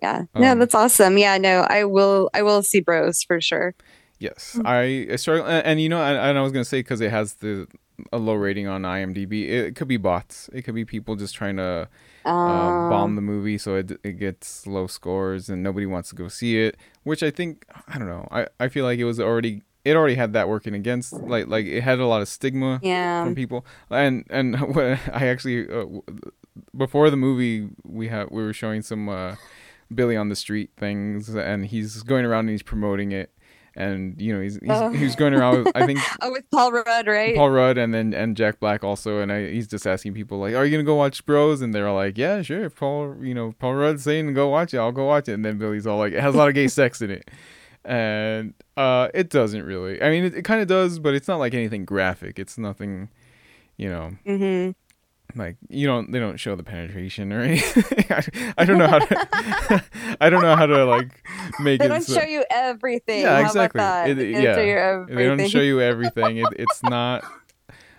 [0.01, 3.75] yeah no Um, that's awesome yeah no i will i will see bros for sure
[4.21, 7.01] Yes, I, I struggle, and, and you know, and, and I was gonna say because
[7.01, 7.69] it has the
[8.13, 10.49] a low rating on IMDb, it, could be bots.
[10.53, 11.89] It could be people just trying to
[12.25, 16.29] uh, bomb the movie so it it gets low scores and nobody wants to go
[16.29, 16.77] see it.
[17.05, 18.27] Which I think I don't know.
[18.31, 21.67] I, I feel like it was already it already had that working against like like
[21.67, 25.87] it had a lot of stigma yeah from people and and when I actually uh,
[26.77, 29.37] before the movie we had we were showing some uh,
[29.95, 33.33] Billy on the street things and he's going around and he's promoting it.
[33.75, 34.89] And you know he's he's, Oh.
[34.91, 37.37] he's going around with I think oh with paul rudd right?
[37.37, 40.55] Paul Rudd and then and Jack Black also and I he's just asking people like
[40.57, 41.61] are you gonna go watch Bros?
[41.61, 44.79] And they're like yeah sure if Paul you know Paul Rudd's saying go watch it
[44.79, 45.35] I'll go watch it.
[45.35, 47.31] And then Billy's all like it has a lot of gay sex in it.
[47.85, 51.37] And uh it doesn't really I mean it, it kind of does but it's not
[51.39, 52.41] like anything graphic.
[52.41, 53.11] It's nothing
[53.77, 54.11] you know.
[54.27, 54.71] Hmm
[55.37, 58.99] like you don't they don't show the penetration or anything I, I don't know how
[58.99, 59.85] to
[60.21, 61.23] I don't know how to like
[61.61, 63.83] make they it don't so- show you everything Yeah, How exactly.
[64.11, 64.61] It- They yeah.
[64.61, 65.17] you everything.
[65.17, 67.25] they don't show you everything it, it's not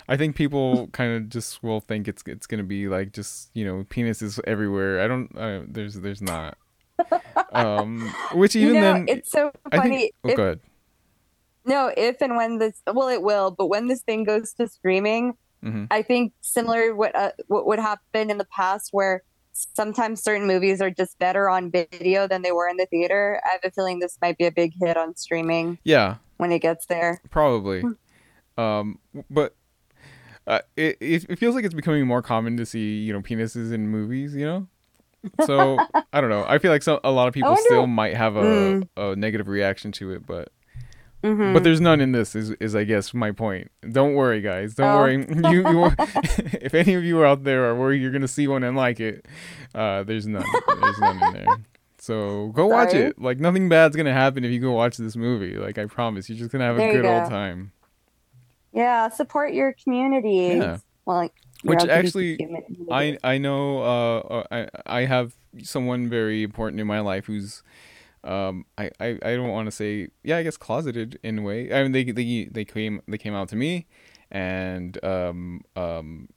[0.08, 3.64] i think people kind of just will think it's it's gonna be like just you
[3.64, 6.58] know penises everywhere i don't uh, there's there's not
[7.54, 10.60] um which you even know, then it's so funny think oh if, go ahead
[11.66, 15.34] no if and when this well it will but when this thing goes to streaming
[15.64, 20.48] hmm I think similar what uh, what would happen in the past, where sometimes certain
[20.48, 23.42] movies are just better on video than they were in the theater.
[23.46, 26.60] I have a feeling this might be a big hit on streaming yeah when it
[26.60, 27.22] gets there.
[27.30, 27.84] probably
[28.58, 29.56] um but
[30.48, 33.72] uh, it, it it feels like it's becoming more common to see you know penises
[33.74, 34.68] in movies you know
[35.46, 35.78] so
[36.14, 38.36] i don't know i feel like some a lot of people wonder- still might have
[38.36, 38.88] a, Mm.
[38.98, 40.50] a negative reaction to it but
[41.24, 41.54] Mhm.
[41.54, 42.36] But there's none in this.
[42.36, 43.72] Is is I guess my point.
[43.92, 44.76] Don't worry, guys.
[44.76, 44.98] Don't Oh.
[45.00, 45.26] worry.
[45.52, 45.86] You, you
[46.62, 49.00] if any of you are out there are worried you're gonna see one and like
[49.00, 49.26] it,
[49.76, 50.46] uh, there's none.
[50.82, 51.58] There's none in there.
[51.98, 53.20] So go watch it.
[53.22, 55.56] Like nothing bad's gonna happen if you go watch this movie.
[55.58, 57.74] Like I promise, you're just gonna have a There you good old time.
[58.72, 60.56] Yeah, support your community.
[60.58, 60.78] Yeah.
[61.06, 62.38] Well, like, Which actually.
[62.92, 67.64] I I know uh, uh, I I have someone very important in my life who's
[68.24, 71.74] um I I, I don't want to say yeah I guess closeted in a way.
[71.74, 73.88] I mean they they they came they came out to me
[74.32, 76.30] and um um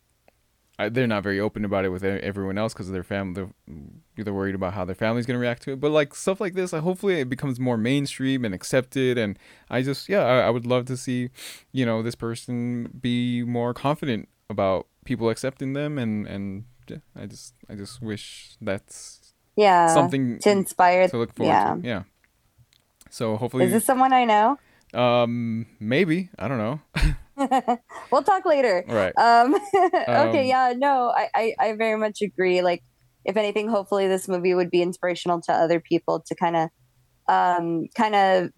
[0.79, 3.35] I, they're not very open about it with everyone else because of their family.
[3.35, 5.81] They're, they're worried about how their family's gonna react to it.
[5.81, 9.19] But like stuff like this, hopefully it becomes more mainstream and accepted.
[9.19, 9.39] And
[9.71, 11.31] I just yeah, I, I would love to see,
[11.73, 15.99] you know, this person be more confident about people accepting them.
[15.99, 19.21] And and yeah, I just I just wish that's
[19.57, 21.09] yeah, something to inspire.
[21.09, 21.75] to look forward yeah.
[21.75, 21.81] to.
[21.83, 22.03] Yeah.
[23.11, 24.59] So hopefully, Is this someone I know?
[24.95, 26.81] um, maybe I don't know.
[28.11, 28.85] we'll talk later.
[28.89, 29.13] All right.
[29.17, 29.55] Um,
[30.09, 32.61] Um, okay, yeah, no, I, I, I very much agree.
[32.63, 32.83] Like,
[33.25, 36.69] if anything, hopefully this movie would be inspirational to other people to kind of,
[37.29, 38.51] um, kind of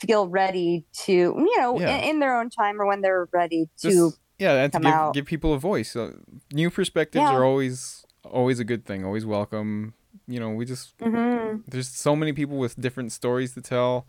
[0.00, 1.96] feel ready to, you know, Yeah.
[1.98, 3.90] in, in their own time or when they're ready to.
[3.90, 5.96] Just- yeah, and to give give people a voice.
[5.96, 6.12] Uh,
[6.52, 7.32] new perspectives Yeah.
[7.34, 9.02] are always always a good thing.
[9.04, 9.94] Always welcome.
[10.26, 11.62] You know, we just Mhm.
[11.66, 14.06] there's so many people with different stories to tell.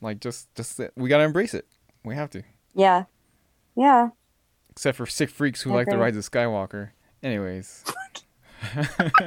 [0.00, 1.66] Like just just we gotta embrace it.
[2.04, 2.42] We have to.
[2.74, 3.04] Yeah,
[3.76, 4.08] yeah.
[4.70, 6.90] Except for sick freaks who like the rise of Skywalker.
[7.22, 7.84] Anyways.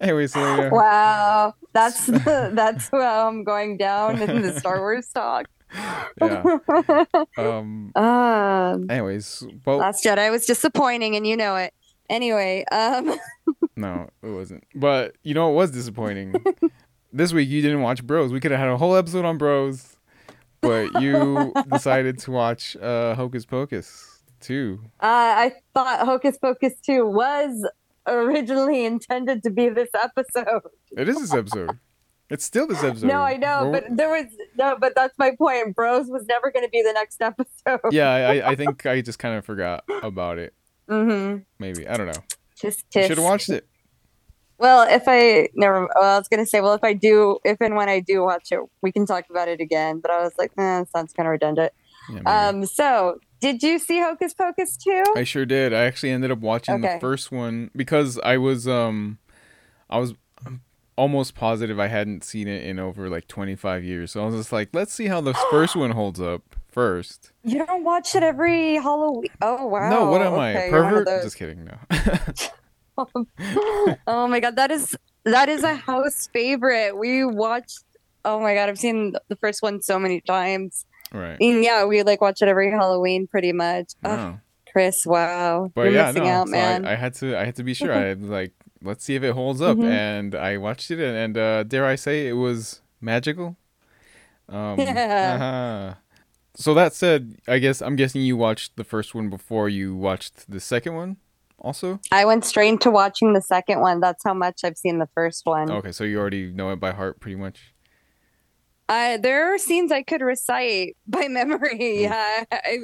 [0.00, 0.70] Anyways, so yeah.
[0.70, 5.46] Wow, that's that's how I'm going down in the Star Wars talk.
[6.20, 6.42] yeah.
[7.36, 7.92] Um.
[7.94, 11.74] um, Anyways, well, Last Jedi was disappointing, and you know it.
[12.10, 13.14] Anyway, um,
[13.76, 14.64] no, it wasn't.
[14.74, 16.34] But you know it was disappointing?
[17.12, 18.32] this week you didn't watch Bros.
[18.32, 19.96] We could have had a whole episode on Bros,
[20.60, 24.80] but you decided to watch uh, Hocus Pocus 2.
[24.82, 27.64] uh, I thought Hocus Pocus 2 was
[28.08, 30.62] originally intended to be this episode.
[30.96, 31.78] It is this episode.
[32.28, 33.06] It's still this episode.
[33.06, 35.76] No, I know, but there was no, but that's my point.
[35.76, 37.92] Bros was never going to be the next episode.
[37.92, 40.54] yeah, I, I think I just kind of forgot about it.
[40.90, 41.42] Mm-hmm.
[41.58, 42.22] Maybe I don't know.
[42.60, 43.66] Just Should have watched it.
[44.58, 47.76] Well, if I never, well, I was gonna say, well, if I do, if and
[47.76, 50.00] when I do watch it, we can talk about it again.
[50.00, 51.72] But I was like, eh, sounds kind of redundant.
[52.12, 52.48] Yeah.
[52.48, 55.04] Um, so did you see Hocus Pocus 2?
[55.16, 55.72] I sure did.
[55.72, 59.18] I actually ended up watching the first one because I was um
[59.88, 60.14] I was
[60.96, 64.12] almost positive I hadn't seen it in over like 25 years.
[64.12, 67.32] So I was just like, let's see how this first one holds up first.
[67.44, 69.28] You don't watch it every Halloween.
[69.42, 69.90] Oh wow.
[69.90, 70.70] no, what am Okay, I?
[70.70, 71.22] you're one of Pervert?
[71.22, 71.64] Just kidding.
[71.64, 71.76] No.
[74.06, 76.96] oh my god, that is that is a house favorite.
[76.96, 77.84] We watched.
[78.24, 80.84] Oh my god, I've seen the first one so many times.
[81.12, 81.36] right.
[81.40, 83.92] And yeah, we like watch it every Halloween, pretty much.
[84.02, 84.40] No.
[84.70, 86.30] Chris, wow, But you're yeah, missing no.
[86.30, 86.86] out, so man.
[86.86, 87.92] I, I had to I had to be sure.
[87.92, 88.52] I had like
[88.82, 89.90] let's see if it holds up Mhm.
[89.90, 93.56] and I watched it and, and uh dare I say it was magical.
[94.48, 95.34] Um Yeah.
[95.34, 95.94] uh-huh.
[96.60, 100.50] So that said, I guess I'm guessing you watched the first one before you watched
[100.50, 101.16] the second one
[101.58, 102.00] also?
[102.12, 104.00] I went straight to watching the second one.
[104.00, 105.70] That's how much I've seen the first one.
[105.70, 107.72] Okay, so you already know it by heart pretty much.
[108.90, 111.78] I, there are scenes I could recite by memory.
[111.78, 112.06] Mm.
[112.06, 112.12] Oof.
[112.12, 112.78] I, I,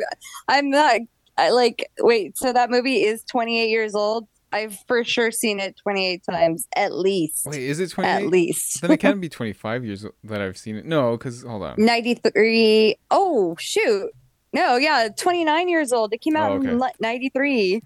[0.49, 1.01] I'm not
[1.37, 4.27] I, like, wait, so that movie is 28 years old?
[4.57, 7.47] I've for sure seen it 28 times, at least.
[7.47, 8.81] Wait, is it at least.
[8.81, 10.85] then it can be 25 years that I've seen it.
[10.87, 11.75] No, cuz hold on.
[11.79, 12.97] 93.
[13.11, 14.11] Oh, shoot.
[14.53, 16.13] No, yeah, 29 years old.
[16.15, 16.71] It came out Oh, okay.
[16.71, 17.83] in 93.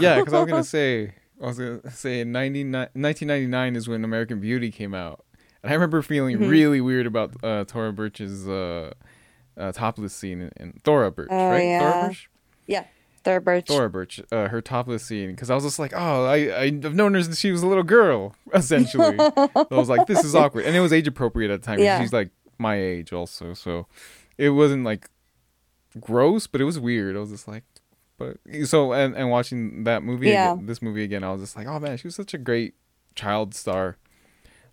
[0.00, 3.88] Yeah, cuz I was going to say I was going to say 99 1999 is
[3.88, 5.24] when American Beauty came out.
[5.62, 6.48] And I remember feeling Mhm.
[6.48, 8.92] really weird about uh Thora Birch's uh,
[9.58, 11.64] uh topless scene in, in Thora Birch, Oh, right?
[11.64, 11.78] yeah.
[11.78, 12.30] Thora Birch?
[13.26, 13.66] Third birch.
[13.66, 17.12] Thora Birch, uh, her topless scene because I was just like, "Oh, I I've known
[17.14, 19.16] her since she was a little girl." Essentially.
[19.18, 20.64] I was like, this is awkward.
[20.64, 21.80] And it was age appropriate at the time.
[21.80, 22.00] Yeah.
[22.00, 23.52] She's like my age also.
[23.52, 23.88] So
[24.38, 25.10] it wasn't like
[26.00, 27.16] gross, but it was weird.
[27.16, 27.64] I was just like,
[28.16, 30.52] but so, and, and watching that movie, Yeah.
[30.52, 32.74] again, this movie again, I was just like, oh man, she was such a great
[33.16, 33.96] child star.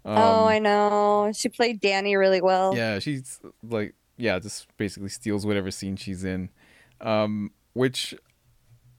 [0.05, 1.31] Um, oh, I know.
[1.35, 2.75] She played Dani really well.
[2.75, 6.49] yeah, she's like, yeah, just basically steals whatever scene she's in.
[7.01, 8.13] Um, which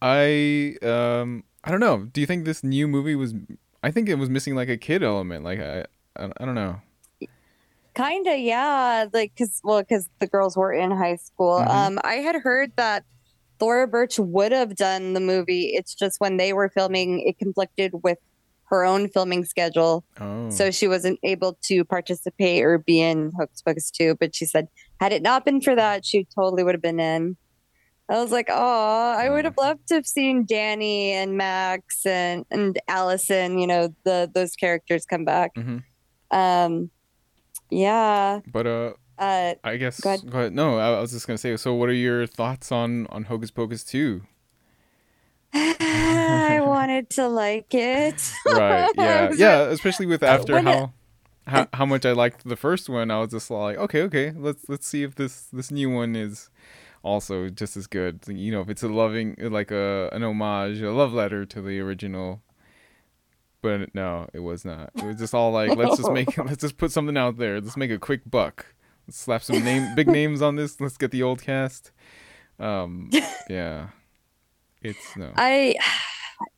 [0.07, 2.05] I, um, I don't know.
[2.05, 3.35] Do you think this new movie was,
[3.83, 5.45] I think it was missing like a kid element.
[5.45, 5.87] Like, I,
[6.17, 6.81] I, I don't know.
[7.95, 9.07] Kinda, yeah.
[9.13, 11.59] Like, cause well, cause the girls were in high school.
[11.61, 11.69] Mhm.
[11.71, 13.05] Um, I had heard that
[13.61, 15.67] Thora Birch would have done the movie.
[15.75, 18.19] It's just when they were filming, it conflicted with
[18.65, 20.51] her own filming schedule, Oh.
[20.51, 24.17] so she wasn't able to participate or be in Hocus Pocus 2.
[24.19, 24.67] But she said,
[25.01, 27.37] had it not been for that, she totally would have been in.
[28.09, 32.45] I was like, oh, I would have loved to have seen Dani and Max and
[32.51, 33.59] and Allison.
[33.59, 35.53] You know, the those characters come back.
[35.57, 35.79] hmm
[36.31, 36.91] Um,
[37.71, 38.41] yeah.
[38.47, 40.31] But uh, Uh, I guess Go ahead.
[40.31, 40.53] go ahead.
[40.53, 41.57] No, I, I was just gonna say.
[41.57, 44.23] So, what are your thoughts on on Hocus Pocus two?
[45.55, 48.21] I wanted to like it.
[48.47, 48.91] Right.
[48.97, 49.31] Yeah.
[49.35, 49.61] Yeah.
[49.71, 50.93] Especially with after how.
[51.47, 54.67] How, how much I liked the first one, I was just like, okay, okay, let's
[54.67, 56.49] let's see if this this new one is
[57.05, 58.23] also just as good.
[58.27, 61.79] You know, if it's a loving like a an homage, a love letter to the
[61.81, 62.43] original.
[63.63, 64.91] But no, it was not.
[64.97, 67.61] It was just all like, let's just make let's just put something out there.
[67.61, 68.67] Let's make a quick buck.
[69.07, 70.81] Let's slap some name big names on this.
[70.81, 71.93] Let's get the old cast.
[72.59, 73.11] Um,
[73.49, 73.89] yeah,
[74.83, 75.33] it's no.
[75.37, 75.77] I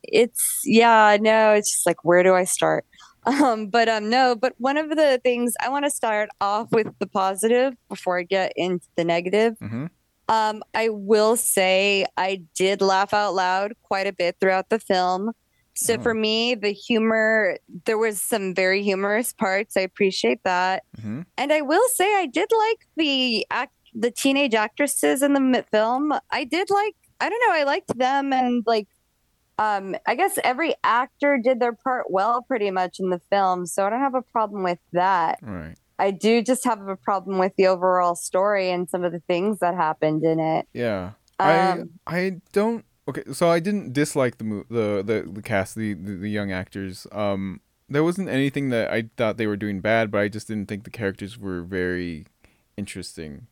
[0.03, 2.85] it's yeah, no, it's just like where do I start?
[3.25, 6.87] Um, but um no, but one of the things I want to start off with
[6.99, 9.57] the positive before I get into the negative.
[9.59, 9.87] hmm
[10.29, 15.31] Um, I will say I did laugh out loud quite a bit throughout the film.
[15.73, 16.01] So Oh.
[16.01, 19.77] for me, the humor there was some very humorous parts.
[19.77, 20.83] I appreciate that.
[20.99, 25.65] hmm And I will say I did like the act the teenage actresses in the
[25.71, 26.13] film.
[26.31, 28.87] I did like I don't know, I liked them and like
[29.59, 33.65] um I guess every actor did their part well pretty much in the film.
[33.65, 35.39] So I don't have a problem with that.
[35.41, 35.77] Right.
[35.99, 39.59] I do just have a problem with the overall story and some of the things
[39.59, 40.67] that happened in it.
[40.73, 41.11] Yeah.
[41.39, 45.75] Um, I I don't okay, so I didn't dislike the mo- the the, the cast,
[45.75, 47.07] the, the the young actors.
[47.11, 50.67] Um there wasn't anything that I thought they were doing bad, but I just didn't
[50.67, 52.25] think the characters were very
[52.75, 53.47] interesting,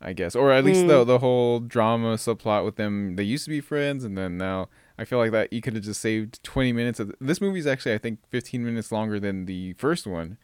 [0.00, 0.34] I guess.
[0.34, 3.16] Or at least the the whole drama subplot with them.
[3.16, 5.84] They used to be friends and then now I feel like that you could have
[5.84, 9.74] just saved 20 minutes of this movie's actually I think 15 minutes longer than the
[9.74, 10.38] first one.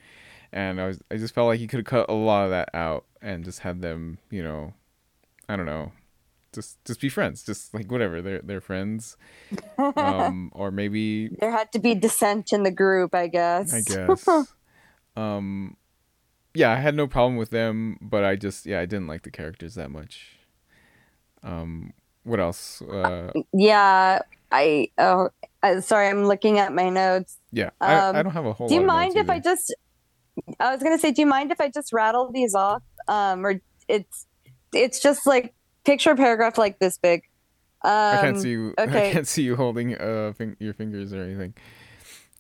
[0.53, 2.71] And I was I just felt like he could have cut a lot of that
[2.75, 4.75] out and just had them, you know,
[5.49, 5.93] I don't know,
[6.53, 8.21] just just be friends, just like whatever.
[8.21, 9.17] They're they're friends,
[9.79, 13.73] um, or maybe there had to be dissent in the group, I guess.
[13.73, 14.29] I guess,
[15.17, 15.77] um,
[16.55, 19.31] yeah, I had no problem with them, but I just yeah I didn't like the
[19.31, 20.39] characters that much.
[21.43, 21.93] Um,
[22.25, 22.83] what else?
[22.83, 25.31] Uh, yeah, I oh
[25.63, 27.39] I, sorry, I'm looking at my notes.
[27.53, 28.69] yeah, I, I um, don't have a whole.
[28.69, 29.75] Do you mind if I just
[30.59, 32.83] I was gonna say, do you mind if I just rattle these off?
[33.09, 34.27] Um, or it's
[34.75, 37.23] it's just like picture a paragraph like this big.
[37.83, 38.75] Um, I can't see you.
[38.79, 39.11] Okay.
[39.11, 41.55] I can't see you holding uh fin- your fingers or anything.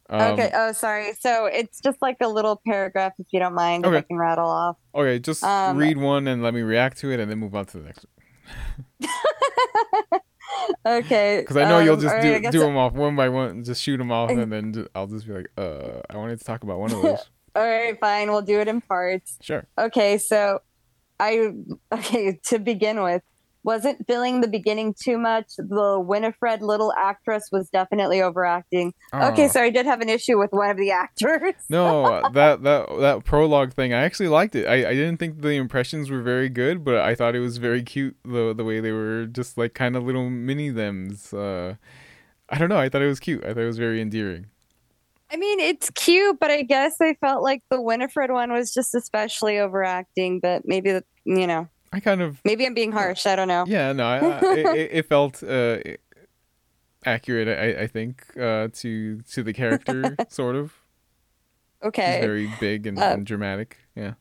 [0.08, 0.50] Um, okay.
[0.52, 1.12] Oh, sorry.
[1.20, 4.48] So it's just like a little paragraph, if you don't mind, if I can rattle
[4.48, 4.76] off.
[4.92, 7.66] Okay, just Um, read one and let me react to it, and then move on
[7.66, 8.06] to the next.
[10.86, 11.40] Okay.
[11.40, 13.64] Because I know you'll um, just all right, do do them off one by one,
[13.64, 16.62] just shoot them off, and then I'll just be like, uh, I wanted to talk
[16.62, 17.30] about one of those.
[17.54, 18.30] All right, fine.
[18.30, 19.38] We'll do it in parts.
[19.40, 19.66] Sure.
[19.78, 20.60] Okay, so
[21.18, 21.50] I
[21.92, 23.22] okay to begin with
[23.62, 25.48] wasn't feeling the beginning too much.
[25.58, 28.94] The Winifred little actress was definitely overacting.
[29.12, 29.48] Okay, Oh.
[29.48, 31.52] so I did have an issue with one of the actors.
[31.68, 34.66] No, that that that prologue thing, I actually liked it.
[34.66, 37.82] I, I didn't think the impressions were very good, but I thought it was very
[37.82, 41.34] cute the the way they were just like kind of little mini thems.
[41.34, 41.74] Uh,
[42.48, 42.78] I don't know.
[42.78, 43.44] I thought it was cute.
[43.44, 44.46] I thought it was very endearing.
[45.32, 48.94] I mean, it's cute, but I guess I felt like the Winifred one was just
[48.94, 50.40] especially overacting.
[50.40, 53.26] But maybe the you know I kind of maybe I'm being harsh.
[53.26, 53.64] I don't know.
[53.66, 55.78] yeah no, I, I, it, it- felt uh,
[57.04, 57.48] accurate.
[57.48, 60.72] I, I think uh, to to the character sort of.
[61.82, 62.20] Okay.
[62.20, 63.78] very big and, Uh, and dramatic.
[63.96, 64.14] Yeah.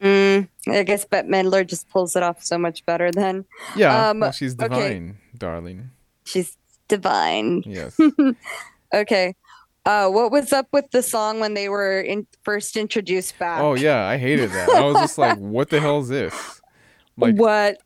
[0.00, 3.44] Mm, I guess Bette Midler just pulls it off so much better than
[3.76, 4.08] Yeah.
[4.10, 4.68] um, well, she's okay.
[4.68, 5.90] divine, darling.
[6.24, 6.56] she's
[6.88, 7.62] divine.
[7.66, 7.98] Yes.
[8.92, 9.36] Okay.
[9.86, 13.60] Uh, what was up with the song when they were in, first introduced back?
[13.60, 14.68] oh yeah, I hated that.
[14.68, 16.60] I was just like, what the hell is this?
[17.16, 17.78] Like what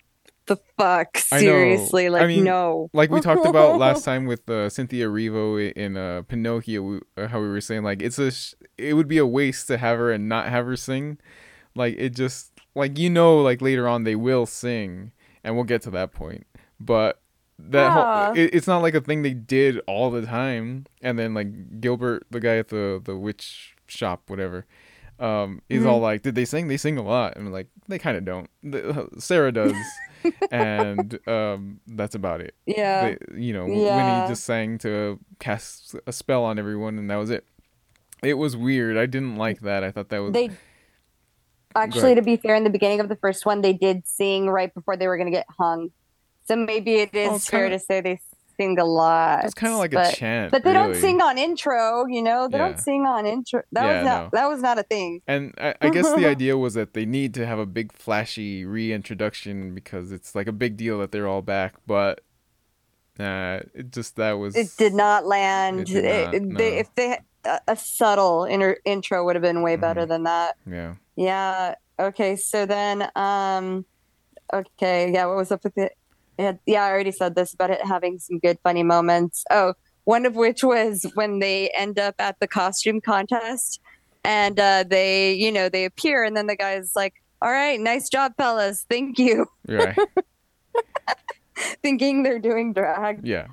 [0.47, 1.19] the fuck?
[1.33, 1.39] I.
[1.41, 2.89] Seriously, I like mean, no.
[2.93, 7.01] like we talked about last time with uh, Cynthia Erivo i- in uh, Pinocchio, we-
[7.17, 9.79] uh, how we were saying like it's a sh- it would be a waste to
[9.79, 11.19] have her and not have her sing.
[11.77, 15.13] Like it just like you know like later on they will sing
[15.45, 16.47] and we'll get to that point.
[16.81, 17.21] But
[17.71, 18.27] that Yeah.
[18.27, 20.87] whole, it, it's not like a thing they did all the time.
[21.03, 24.67] And then like Gilbert, the guy at the the witch shop, whatever.
[25.21, 25.87] Um, he's Mhm.
[25.89, 26.67] all like, "Did they sing?
[26.69, 28.51] They sing a lot." And I'm like, they kind of don't.
[28.65, 29.77] The- Sarah does,
[30.51, 33.11] and um, that's about it Yeah.
[33.31, 34.17] they, you know, Yeah.
[34.17, 37.45] Winnie just sang to cast a spell on everyone, and that was it.
[38.25, 38.97] It was weird.
[38.97, 39.85] I didn't like that.
[39.85, 40.51] I thought that was They
[41.77, 44.73] actually, to be fair, in the beginning of the first one, they did sing right
[44.75, 45.91] before they were going to get hung.
[46.47, 48.21] So maybe it is it's fair kinda- to say they
[48.57, 49.45] sing a lot.
[49.45, 50.53] It's kind of like but, a chant.
[50.53, 52.47] But they don't sing on intro, you know.
[52.49, 52.69] They Yeah.
[52.69, 53.63] don't sing on intro.
[53.73, 54.23] That Yeah, was not.
[54.25, 54.29] no.
[54.39, 55.23] That was not a thing.
[55.27, 58.65] And I, I guess the idea was that they need to have a big flashy
[58.65, 61.75] reintroduction because it's like a big deal that they're all back.
[61.87, 62.21] But
[63.19, 65.81] uh, it just that was It did not land.
[65.81, 69.63] It did It- not, they- if they a, a subtle inter- intro would have been
[69.63, 70.09] way better Mhm.
[70.09, 70.57] than that.
[70.71, 70.95] Yeah.
[71.17, 71.75] Yeah.
[71.99, 72.37] Okay.
[72.37, 73.85] So then, um,
[74.53, 75.13] okay.
[75.13, 75.27] Yeah.
[75.27, 75.93] What was up with it?
[76.39, 79.45] Yeah, yeah, I already said this about it having some good funny moments.
[79.51, 79.75] Oh,
[80.05, 83.81] one of which was when they end up at the costume contest
[84.25, 88.09] and uh, they, you know, they appear and then the guy's like, all right, nice
[88.09, 88.85] job, fellas.
[88.89, 89.47] Thank you.
[89.69, 89.97] Right.
[91.83, 93.21] Thinking they're doing drag.
[93.27, 93.47] yeah.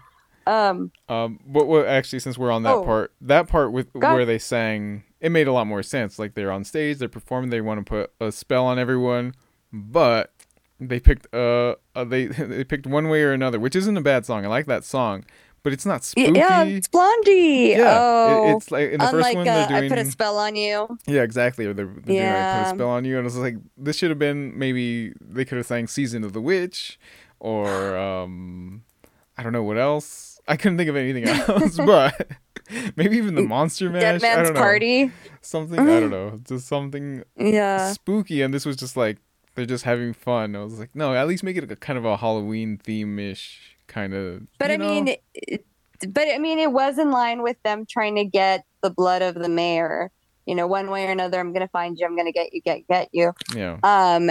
[0.48, 2.84] Um, Um, but what actually, since we're on that Oh.
[2.84, 6.18] part, that part with Go- where they sang, it made a lot more sense.
[6.18, 9.36] Like they're on stage, they're performing, they want to put a spell on everyone,
[9.72, 10.34] but
[10.82, 14.26] they picked uh, uh they they picked one way or another, which isn't a bad
[14.26, 14.44] song.
[14.46, 15.24] I like that song,
[15.64, 16.40] but it's not spooky.
[16.40, 17.76] yeah, it's Blondie.
[17.78, 20.06] Yeah, oh, it, it's like in the first one uh, they're doing I put a
[20.06, 20.98] spell on you.
[21.08, 22.64] yeah exactly or they're, they're doing like, Yeah.
[22.64, 25.58] put a spell on you and it's like this should have been maybe they could
[25.58, 27.00] have sang season of the witch
[27.40, 28.84] or um
[29.38, 32.32] I don't know what else I couldn't think of anything else but
[32.96, 35.12] maybe even the monster mash Dead I Man's don't know Party.
[35.42, 37.92] something I don't know just something Yeah.
[37.94, 39.18] spooky and this was just like
[39.56, 42.06] they're just having fun I was like no at least make it a kind of
[42.06, 44.88] a Halloween theme ish kind of But I know?
[44.88, 45.66] mean, it,
[46.08, 49.36] but I mean, it was in line with them trying to get the blood of
[49.36, 50.12] the mayor.
[50.46, 52.06] You know, one way or another, I'm gonna find you.
[52.06, 52.62] I'm gonna get you.
[52.62, 53.34] Get get you.
[53.54, 54.28] yeah Um,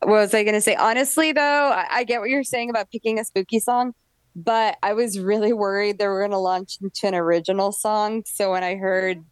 [0.00, 0.76] what was I gonna say?
[0.76, 3.92] Honestly, though, I, I get what you're saying about picking a spooky song,
[4.34, 8.22] but I was really worried they were gonna launch into an original song.
[8.26, 9.22] So when I heard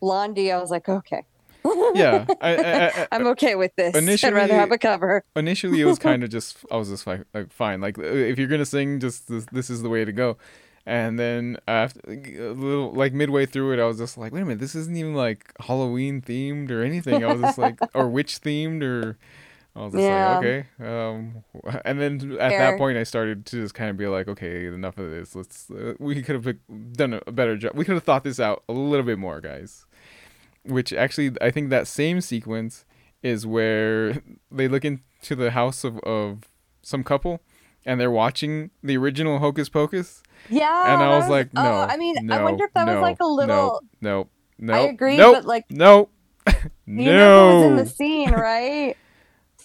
[0.00, 1.24] Blondie, I was like, okay.
[1.94, 3.94] Yeah I, I, I, I'm okay with this.
[3.94, 5.24] Initially- I'd rather have a cover.
[5.36, 8.48] initially it was kind of just I was just like, like fine like if you're
[8.48, 10.36] gonna sing just this, this is the way to go
[10.86, 14.44] and then after a little like midway through it I was just like wait a
[14.44, 18.40] minute this isn't even like Halloween themed or anything I was just like or witch
[18.42, 19.16] themed or
[19.76, 20.36] I was just Yeah.
[20.38, 21.42] like okay um
[21.86, 22.58] and then at Fair.
[22.72, 25.70] that point I started to just kind of be like okay enough of this let's
[25.70, 26.56] uh, we could have
[26.92, 29.86] done a better job we could have thought this out a little bit more guys
[30.64, 32.84] which actually I think that same sequence
[33.22, 36.42] is where they look into the house of, of
[36.82, 37.40] some couple
[37.86, 40.92] and they're watching the original Hocus Pocus Yeah.
[40.94, 43.18] and I that was like no oh, I mean, I wonder if that was like
[43.20, 43.82] a little.
[44.00, 46.08] no no I agree, nope, but like no
[46.86, 48.96] You know who was in the scene, right?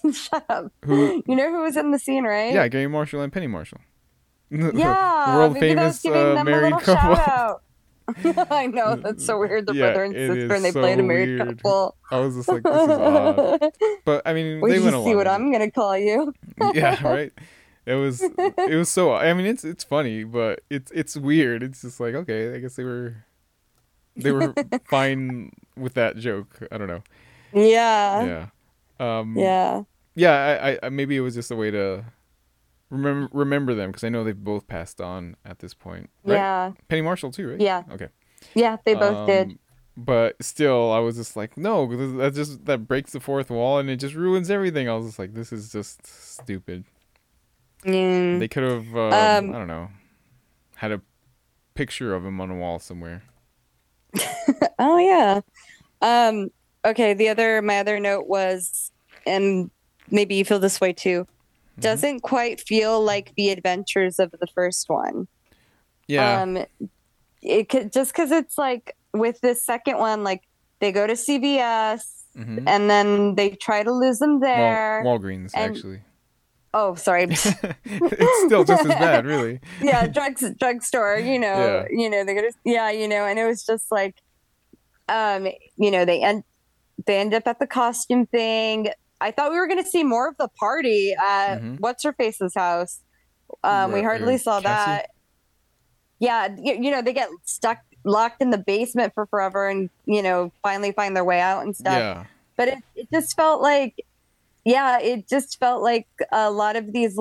[0.14, 0.72] Shut up.
[0.86, 2.54] Who- You know who was in the scene, right?
[2.54, 3.80] yeah Garry Marshall and Penny Marshall
[4.50, 5.36] Yeah.
[5.36, 7.64] world was famous giving uh, them a married little couple shout out.
[8.52, 9.66] I know that's so weird.
[9.68, 11.62] The Yeah, brother and sister, and they so played a married weird.
[11.64, 11.96] couple.
[12.12, 13.72] I was just like this is odd
[14.06, 15.28] but I mean Wait they went along see what.
[15.28, 16.34] I'm gonna call you.
[16.74, 17.32] yeah right
[17.86, 21.82] it was it was so i mean it's it's funny but it's it's weird it's
[21.82, 23.24] just like okay i guess they were
[24.16, 24.54] they were
[24.86, 27.02] fine with that joke i don't know
[27.54, 28.48] Yeah.
[29.00, 29.84] yeah um Yeah.
[30.14, 32.04] yeah I, I- I maybe it was just a way to
[32.90, 36.72] remember remember them because i know they've both passed on at this point right Yeah.
[36.88, 37.84] penny marshall too right Yeah.
[37.92, 38.08] okay
[38.56, 38.78] Yeah.
[38.86, 39.48] They both did.
[39.48, 39.60] Um,
[39.98, 41.86] but still i was just like no,
[42.18, 45.20] that just that breaks the fourth wall and it just ruins everything i was just
[45.20, 46.84] like this is just stupid
[47.86, 48.40] Mm.
[48.40, 49.88] They could have, um, Um, I don't know,
[50.76, 51.00] had a
[51.76, 53.24] picture of him on a wall somewhere.
[54.78, 55.40] Oh yeah.
[56.02, 56.50] Um.
[56.84, 57.14] Okay.
[57.14, 58.92] The other, my other note was,
[59.26, 59.70] and
[60.12, 61.26] maybe you feel this way too.
[61.80, 61.92] Mm-hmm.
[61.92, 65.28] Doesn't quite feel like the adventures of the first one.
[66.08, 66.66] Yeah, Um,
[67.42, 70.44] it could just because it's like with this second one, like
[70.80, 72.02] they go to CVS
[72.38, 72.64] mhm.
[72.68, 75.04] and then they try to lose them Wal- there.
[75.06, 76.02] Walgreens and- actually.
[76.74, 77.24] oh, sorry.
[77.30, 79.60] it's still just as bad, really.
[79.82, 81.18] yeah, drugs drugstore.
[81.18, 82.02] You know, Yeah.
[82.02, 84.16] you know they go to yeah, you know, and it was just like,
[85.08, 86.44] um, you know, they end
[87.06, 88.90] they end up at the costume thing.
[89.22, 91.80] I thought we were going to see more of the party at Mhm.
[91.80, 93.02] what's her face's house.
[93.64, 94.92] Um, we hardly saw Cassie?
[94.92, 95.10] that.
[96.20, 100.22] Yeah, you, you know, they get stuck locked in the basement for forever, and you
[100.22, 101.98] know, finally find their way out and stuff.
[102.00, 102.26] Yeah,
[102.58, 103.96] But it, it just felt like,
[104.66, 107.18] yeah, it just felt like a lot of these.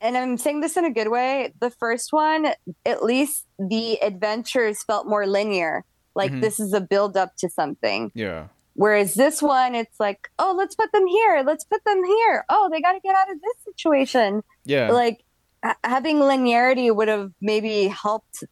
[0.00, 1.52] And I'm saying this in a good way.
[1.60, 2.48] The first one,
[2.84, 5.84] at least the adventures felt more linear.
[6.14, 6.40] Like Mhm.
[6.40, 8.10] this is a build up to something.
[8.14, 11.42] yeah, Whereas this one, it's like, oh, let's put them here.
[11.44, 12.44] Let's put them here.
[12.48, 14.42] Oh, they got to get out of this situation.
[14.64, 14.90] yeah.
[14.90, 15.24] Like
[15.62, 18.44] ha- having linearity would have maybe helped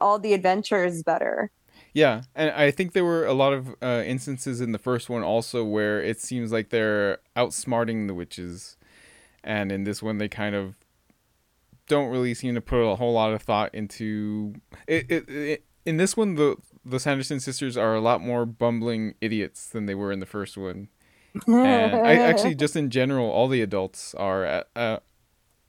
[0.00, 1.50] all the adventures better.
[1.94, 5.22] Yeah, and I think there were a lot of uh, instances in the first one
[5.22, 8.76] also where it seems like they're outsmarting the witches,
[9.42, 10.76] and in this one they kind of
[11.88, 14.54] don't really seem to put a whole lot of thought into
[14.86, 15.06] it.
[15.10, 19.68] it, it in this one, the the Sanderson sisters are a lot more bumbling idiots
[19.68, 20.88] than they were in the first one,
[21.46, 24.46] and I actually just in general, all the adults are.
[24.46, 24.98] Uh, uh,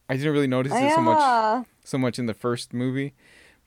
[0.10, 3.14] I didn't really notice it so much so much in the first movie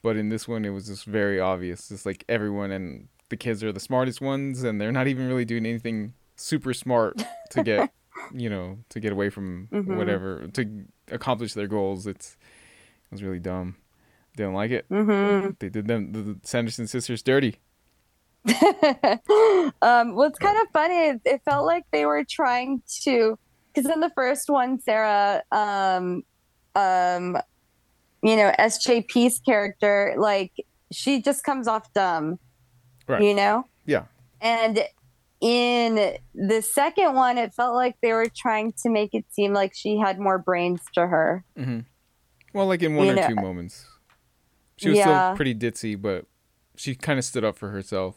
[0.02, 1.90] but in this one it was just very obvious.
[1.92, 5.44] It's like everyone and the kids are the smartest ones, and they're not even really
[5.44, 7.92] doing anything super smart to get
[8.34, 9.96] you know to get away from Mhm.
[9.96, 12.06] whatever to accomplish their goals.
[12.08, 12.36] It's
[13.04, 13.76] it was really dumb.
[14.36, 14.86] Didn't like it.
[14.88, 17.56] hmm They did them the, Sanderson sisters dirty.
[18.46, 23.38] um, it's kind of funny it felt like they were trying to,
[23.74, 26.22] because in the first one, Sarah, um,
[26.74, 27.36] um,
[28.22, 30.52] you know, SJP's character, like
[30.92, 32.38] she just comes off dumb,
[33.08, 33.22] Right.
[33.22, 34.04] you know, Yeah.
[34.40, 34.82] and
[35.40, 39.72] in the second one, it felt like they were trying to make it seem like
[39.74, 41.44] she had more brains to her.
[41.56, 41.80] hmm
[42.54, 43.86] Well, like in one You or know- two moments,
[44.82, 45.20] she was Yeah.
[45.28, 46.26] still pretty ditzy, but
[46.76, 48.16] she kind of stood up for herself.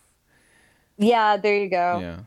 [0.97, 1.99] Yeah, there you go.
[2.01, 2.19] Yeah.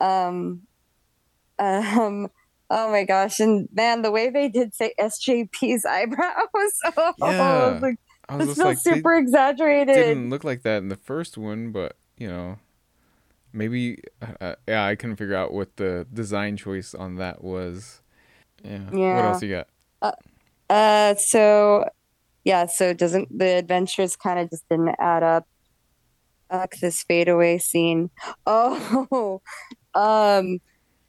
[0.00, 0.62] um
[1.58, 2.28] um
[2.68, 6.36] oh my gosh and man the way they did say sjp's eyebrows
[6.98, 7.72] oh, I Yeah.
[7.72, 7.96] was like,
[8.38, 12.28] this feels like, super exaggerated didn't look like that in the first one, but you
[12.28, 12.58] know,
[13.52, 14.00] maybe
[14.40, 18.02] uh, yeah, I couldn't figure out what the design choice on that was.
[18.64, 18.90] Yeah.
[18.90, 19.68] What else you got?
[20.68, 21.88] uh so
[22.46, 25.46] yeah so doesn't the adventures kind of just didn't add up
[26.50, 28.08] 'cause this fadeaway scene
[28.46, 29.42] oh
[29.94, 30.58] um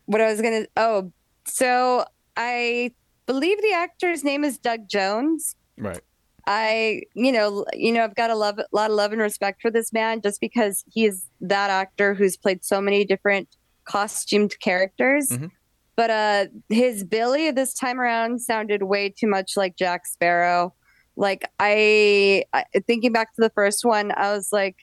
[0.08, 1.12] what i was gonna oh
[1.46, 2.04] so
[2.36, 2.92] i
[3.26, 6.02] believe the actor's name is doug jones Right.
[6.50, 9.62] I, you know, you know, I've got a love, a lot of love and respect
[9.62, 13.50] for this man just because he's that actor who's played so many different
[13.84, 15.28] costumed characters.
[15.30, 15.52] Mhm.
[15.98, 20.74] But uh, his Billy this time around sounded way too much like Jack Sparrow.
[21.18, 24.78] Like I, I, thinking back to the first one, I was like,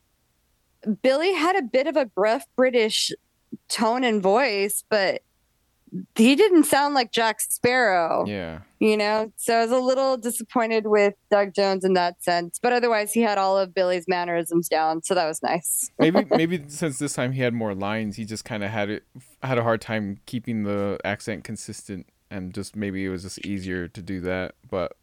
[1.02, 3.10] Billy had a bit of a gruff British
[3.68, 5.22] tone and voice, but
[6.16, 8.62] he didn't sound like Jack Sparrow Yeah.
[8.80, 12.72] you know so i was a little disappointed with doug jones in that sense but
[12.72, 16.98] otherwise he had all of billy's mannerisms down so that was nice Maybe maybe since
[16.98, 19.04] this time he had more lines, he just kind of had it
[19.44, 23.86] had a hard time keeping the accent consistent, and just maybe it was just easier
[23.86, 24.56] to do that.
[24.68, 24.96] But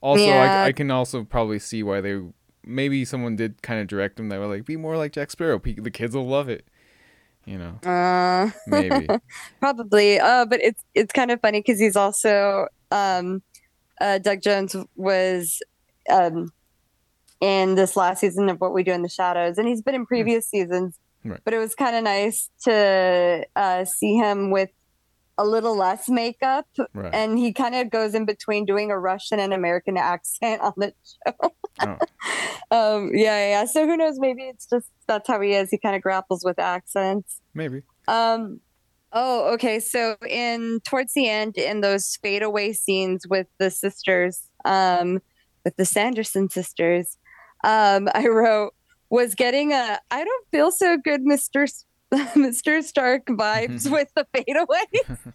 [0.00, 0.62] also, Yeah.
[0.62, 2.20] I, I can also probably see why they
[2.64, 5.58] maybe someone did kind of direct him that were like, be more like Jack Sparrow.
[5.58, 6.66] The kids will love it.
[7.46, 9.08] You know, uh maybe.
[9.60, 13.42] probably uh but it's it's kind of funny because he's also um
[14.02, 15.58] uh doug jones was
[16.10, 16.52] um
[17.40, 20.04] in this last season of what we do in the shadows and he's been in
[20.04, 21.40] previous seasons Right.
[21.42, 24.68] but it was kind of nice to uh see him with
[25.38, 27.14] a little less makeup right.
[27.14, 30.92] and he kind of goes in between doing a Russian and American accent on the
[31.04, 31.52] show.
[31.80, 31.96] Oh.
[32.72, 33.64] um, yeah, yeah.
[33.64, 34.18] So who knows?
[34.18, 35.70] Maybe it's just that's how he is.
[35.70, 37.40] He kind of grapples with accents.
[37.54, 37.82] maybe.
[38.08, 38.60] Um,
[39.12, 39.78] oh, okay.
[39.78, 45.20] So in towards the end, in those fadeaway scenes with the sisters, um,
[45.64, 47.16] with the Sanderson sisters,
[47.62, 48.74] um, I wrote
[49.10, 51.66] was getting a I don't feel so good, Mister
[52.34, 52.82] Mr.
[52.82, 55.18] Stark vibes with the fadeaways.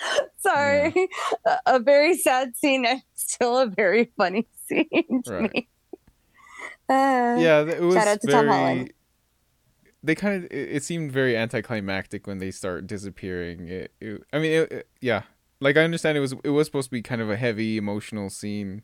[0.38, 1.08] Sorry,
[1.44, 5.52] a, a very sad scene and still a very funny scene to Right.
[5.54, 5.68] me.
[6.88, 8.78] Uh, yeah, it was out to Tom Holland.
[8.78, 8.94] very.
[10.02, 13.68] They kind of it, it seemed very anticlimactic when they start disappearing.
[13.68, 15.22] It, it I mean, it, it- yeah,
[15.60, 18.30] like I understand it was it was supposed to be kind of a heavy emotional
[18.30, 18.82] scene,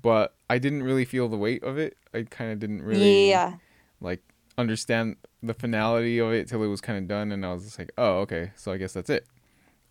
[0.00, 1.98] but I didn't really feel the weight of it.
[2.14, 3.56] I kind of didn't really yeah.
[4.00, 4.22] like
[4.60, 7.78] understand the finality of it till it was kind of done, and I was just
[7.78, 9.26] like, oh, okay, so I guess that's it.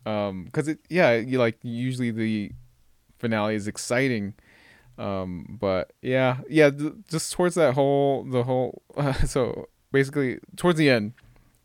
[0.06, 2.52] Um, because it, yeah, you like usually the
[3.18, 4.34] finale is exciting,
[4.98, 8.82] um, but yeah, yeah, th- just towards that whole the whole
[9.26, 11.14] so basically towards the end,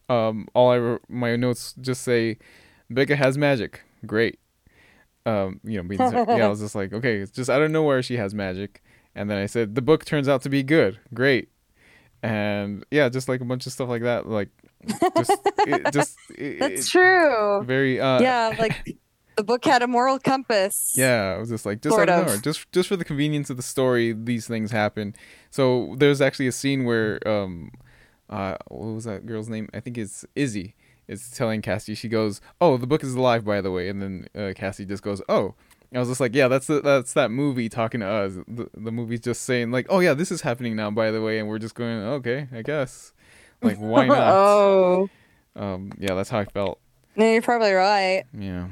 [0.08, 2.38] um, all I wrote- my notes just say,
[2.90, 4.38] Becca has magic, great.
[5.26, 6.00] Um, you know, being,
[6.38, 8.82] yeah, I was just like, okay, it's just out of nowhere she has magic,
[9.14, 11.48] and then I said the book turns out to be good, great,
[12.24, 14.48] and yeah, just like a bunch of stuff like that, like
[15.16, 15.30] just
[15.66, 17.62] it, just it, That's it- true.
[17.64, 18.96] very uh yeah, like
[19.36, 20.94] the book had a moral compass.
[20.96, 22.42] yeah, I was just like, just Sort out of of.
[22.42, 25.14] just just for the convenience of the story, these things happen.
[25.50, 27.70] So there's actually a scene where um,
[28.30, 29.68] uh, what was that girl's name?
[29.74, 30.74] I think it's Izzy.
[31.06, 34.26] Is telling Cassie, she goes, "Oh, the book is alive, by the way," and then
[34.34, 35.54] uh, Cassie just goes, "Oh."
[35.94, 38.34] I was just like, "Yeah, that's the, that's that movie talking to us.
[38.48, 41.38] The, the movie's just saying like, oh yeah, this is happening now, by the way,'
[41.38, 43.12] and we're just going, okay, I guess,
[43.62, 45.08] like, why not?" oh,
[45.56, 46.80] Um, yeah, that's how I felt.
[47.16, 48.24] no, you're probably right.
[48.36, 48.68] Yeah.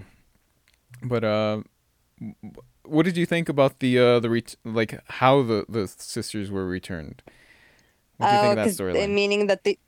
[1.02, 1.62] But uh
[2.84, 6.66] what did you think about the uh the ret- like how the the sisters were
[6.66, 7.22] returned?
[8.16, 9.14] What do you think of that 'cause it- storyline?
[9.14, 9.78] meaning that the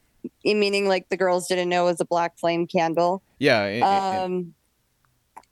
[0.45, 3.23] meaning like the girls didn't know it was a black flame candle.
[3.39, 3.83] yeah, it, it- it-
[4.25, 4.55] Um,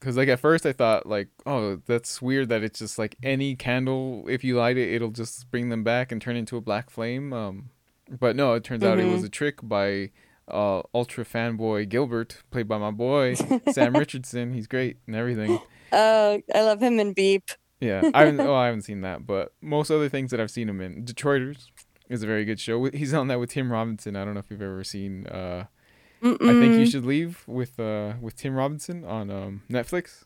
[0.03, 3.55] because like at first I thought like, oh, that's weird that it's just like any
[3.55, 6.90] candle if you light it, it'll just bring them back and turn into a black
[6.90, 7.32] flame.
[7.32, 7.70] Um,
[8.11, 8.92] but no, it turns mm-hmm.
[8.92, 9.26] out it was mm-hmm.
[9.26, 10.11] a trick by
[10.48, 13.34] uh, ultra fanboy Gilbert, played by my boy
[13.70, 14.53] Sam Richardson.
[14.55, 15.61] He's great and everything.
[15.92, 17.50] Oh, I love him in Veep.
[17.80, 20.68] Yeah, I haven't, oh I haven't seen that, but most other things that I've seen
[20.68, 21.68] him in, Detroiters
[22.09, 22.84] is a very good show.
[22.86, 24.16] He's on that with Tim Robinson.
[24.16, 25.26] I don't know if you've ever seen.
[25.28, 25.66] Uh,
[26.23, 30.25] I think you should leave with uh with Tim Robinson on um Netflix.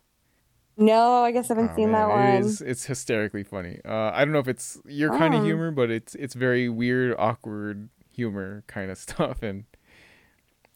[0.79, 2.27] No, I guess I haven't oh, seen man, that one.
[2.27, 3.81] It is, it's hysterically funny.
[3.83, 5.19] Uh, I don't know if it's your oh.
[5.19, 9.65] kind of humor, but it's it's very weird, awkward humor kind of stuff, and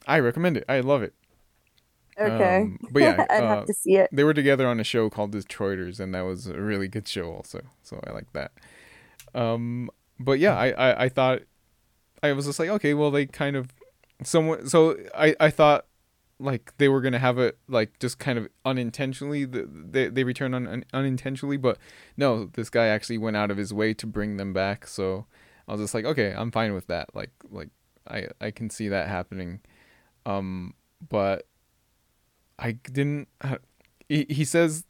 [0.06, 0.64] I recommend it.
[0.68, 1.14] I love it.
[2.18, 2.62] Okay.
[2.62, 4.08] Um, but yeah, I'd uh, have to see it.
[4.12, 7.32] They were together on a show called Detroiters, and that was a really good show,
[7.32, 7.60] also.
[7.82, 8.52] So I like that.
[9.34, 11.42] Um, but yeah, I, I, I thought
[12.22, 13.68] I was just like, okay, well, they kind of
[14.22, 14.68] someone.
[14.68, 15.86] So I, I thought
[16.38, 20.66] like they were gonna have it like just kind of unintentionally they they return on
[20.66, 21.78] un, unintentionally, but
[22.16, 24.86] no, this guy actually went out of his way to bring them back.
[24.86, 25.26] So
[25.68, 27.14] I was just like, okay, I'm fine with that.
[27.14, 27.68] Like like
[28.08, 29.60] I I can see that happening.
[30.26, 30.74] Um,
[31.08, 31.46] but
[32.58, 33.28] I didn't.
[33.40, 33.56] Uh,
[34.08, 34.84] he he says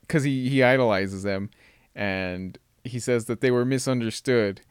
[0.00, 1.50] because he he idolizes them,
[1.94, 4.62] and he says that they were misunderstood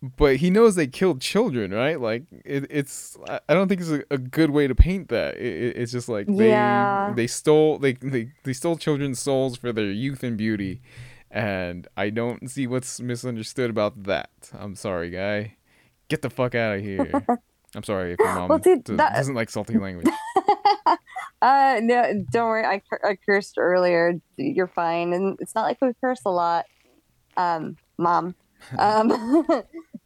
[0.00, 2.00] but he knows they killed children, right?
[2.00, 5.36] Like it, it's I don't think it's a, a good way to paint that.
[5.36, 7.12] It, it's just like they yeah.
[7.16, 10.80] they stole they, they they stole children's souls for their youth and beauty,
[11.30, 14.30] and I don't see what's misunderstood about that.
[14.56, 15.56] I'm sorry, guy.
[16.08, 17.10] Get the fuck out of here.
[17.74, 19.14] I'm sorry if your mom well, see, that...
[19.14, 20.08] doesn't like salty language.
[21.42, 22.64] uh no, don't worry.
[22.64, 24.14] I I cursed earlier.
[24.36, 26.66] You're fine, and it's not like we curse a lot.
[27.36, 28.36] Um, mom.
[28.78, 29.46] Um,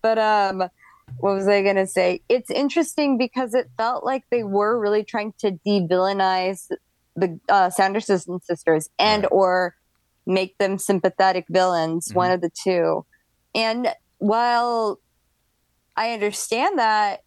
[0.03, 0.59] but um,
[1.19, 2.21] what was I gonna say?
[2.29, 6.71] It's interesting because it felt like they were really trying to de-villainize
[7.17, 9.33] the uh, Sanderson sisters and right.
[9.33, 9.77] or
[10.27, 12.17] make them sympathetic villains, mm-hmm.
[12.17, 13.05] one of the two.
[13.55, 13.89] And
[14.19, 14.99] while
[15.97, 17.23] I understand that,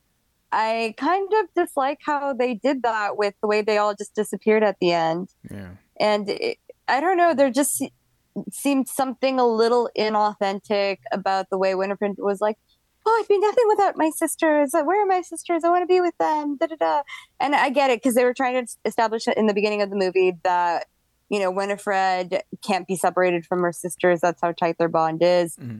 [0.51, 4.63] I kind of dislike how they did that with the way they all just disappeared
[4.63, 5.29] at the end.
[5.51, 5.71] Yeah.
[5.99, 6.57] And it,
[6.87, 7.83] I don't know, they're just
[8.51, 12.57] seemed something a little inauthentic about the way Winifred was like,
[13.05, 14.71] "Oh, I'd be nothing without my sisters.
[14.73, 15.63] Where are my sisters?
[15.63, 17.01] I want to be with them." Da da da.
[17.39, 19.95] And I get it because they were trying to establish in the beginning of the
[19.95, 20.87] movie that
[21.29, 24.21] you know Winifred can't be separated from her sisters.
[24.21, 25.55] That's how tight their bond is.
[25.55, 25.79] Mm-hmm.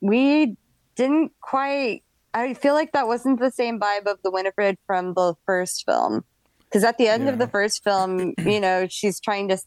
[0.00, 0.56] We
[0.96, 2.02] didn't quite.
[2.32, 6.24] I feel like that wasn't the same vibe of the Winifred from the first film.
[6.64, 7.30] Because at the end yeah.
[7.30, 9.58] of the first film, you know, she's trying to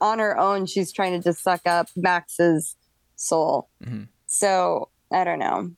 [0.00, 2.76] on her own, she's trying to just suck up Max's
[3.16, 3.68] soul.
[3.84, 4.04] Mm-hmm.
[4.26, 5.72] So I don't know.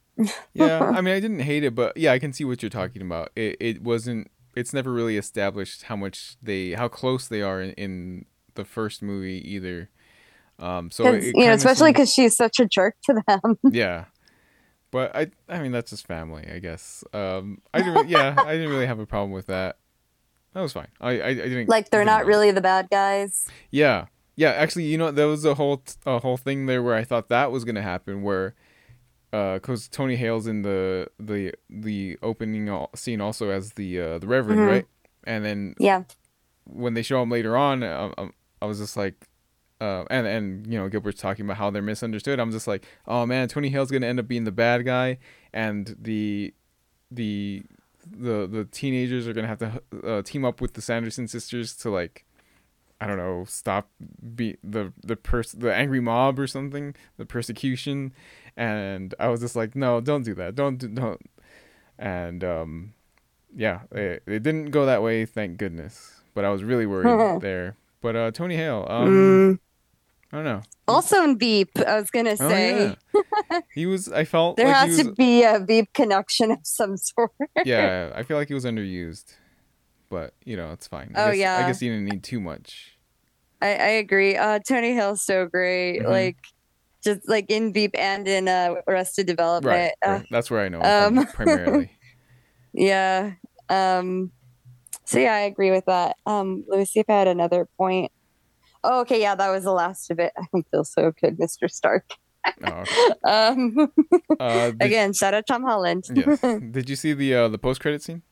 [0.52, 3.02] Yeah, I mean, I didn't hate it, but yeah, I can see what you're talking
[3.02, 3.30] about.
[3.36, 4.30] It it wasn't.
[4.56, 9.00] It's never really established how much they, how close they are in, in the first
[9.00, 9.90] movie either.
[10.58, 13.58] Um, so it, you know, especially because she's such a jerk to them.
[13.70, 14.06] yeah,
[14.90, 17.04] but I, I mean, that's just family, I guess.
[17.12, 19.78] Um, I didn't, yeah, I didn't really have a problem with that.
[20.52, 20.88] That was fine.
[21.00, 23.46] I I, I didn't like they're not really the bad guys.
[23.70, 24.06] Yeah,
[24.36, 24.50] yeah.
[24.50, 27.52] Actually, you know, there was a whole a whole thing there where I thought that
[27.52, 28.54] was gonna happen, where
[29.30, 34.26] because uh, Tony Hale's in the the the opening scene also as the uh, the
[34.26, 34.70] Reverend, mm-hmm.
[34.70, 34.86] right?
[35.24, 36.04] And then yeah,
[36.64, 39.28] when they show him later on, I, um, I was just like,
[39.80, 42.40] uh, and and you know Gilbert's talking about how they're misunderstood.
[42.40, 45.18] I'm just like, oh man, Tony Hale's gonna end up being the bad guy,
[45.52, 46.52] and the
[47.10, 47.62] the
[48.04, 51.90] the the teenagers are gonna have to uh, team up with the Sanderson sisters to
[51.90, 52.24] like
[53.00, 53.90] I don't know stop
[54.34, 58.12] be the the pers- the angry mob or something the persecution
[58.56, 61.20] and I was just like no don't do that don't do, don't
[61.98, 62.94] and um
[63.54, 67.76] yeah it, it didn't go that way thank goodness but I was really worried there
[68.00, 69.58] but uh Tony Hale um mm.
[70.32, 72.96] I don't know also in Veep, I was gonna say.
[73.14, 73.60] Oh, yeah.
[73.74, 74.10] he was.
[74.10, 77.32] I felt there like has was, to be a Veep connection of some sort.
[77.64, 79.34] yeah, I feel like he was underused,
[80.08, 81.12] but you know it's fine.
[81.14, 81.56] I oh guess, yeah.
[81.56, 82.98] I guess he didn't need too much.
[83.62, 84.36] I, I agree.
[84.36, 86.00] Uh, Tony Hale's so great.
[86.00, 86.10] Mm-hmm.
[86.10, 86.38] Like
[87.02, 89.92] just like in Veep and in uh, Arrested Development.
[90.04, 90.26] Right, uh, right.
[90.30, 91.90] That's where I know um, primarily.
[92.72, 93.32] yeah.
[93.68, 94.32] Um,
[95.04, 96.16] so yeah, I agree with that.
[96.26, 98.12] Um, let me see if I had another point.
[98.84, 100.32] Oh, okay, yeah, that was the last of it.
[100.38, 101.70] I don't feel so good, Mr.
[101.70, 102.12] Stark.
[102.64, 102.84] Oh,
[103.24, 103.92] um,
[104.38, 106.06] uh, did, again, shout out Tom Holland.
[106.14, 106.40] yes.
[106.40, 108.22] Did you see the uh, the post credit scene?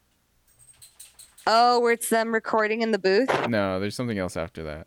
[1.47, 3.49] Oh, where it's them recording in the booth?
[3.49, 4.87] No, there's something else after that.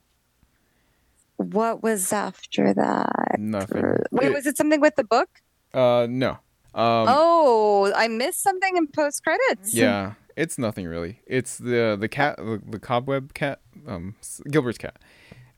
[1.42, 3.36] What was after that?
[3.40, 3.98] Nothing.
[4.12, 5.30] Wait, it, was it something with the book?
[5.74, 6.32] Uh, no.
[6.74, 9.74] Um, oh, I missed something in post credits.
[9.74, 11.20] Yeah, it's nothing really.
[11.28, 14.16] It's the the cat, the, the cobweb cat um,
[14.50, 14.98] Gilbert's cat.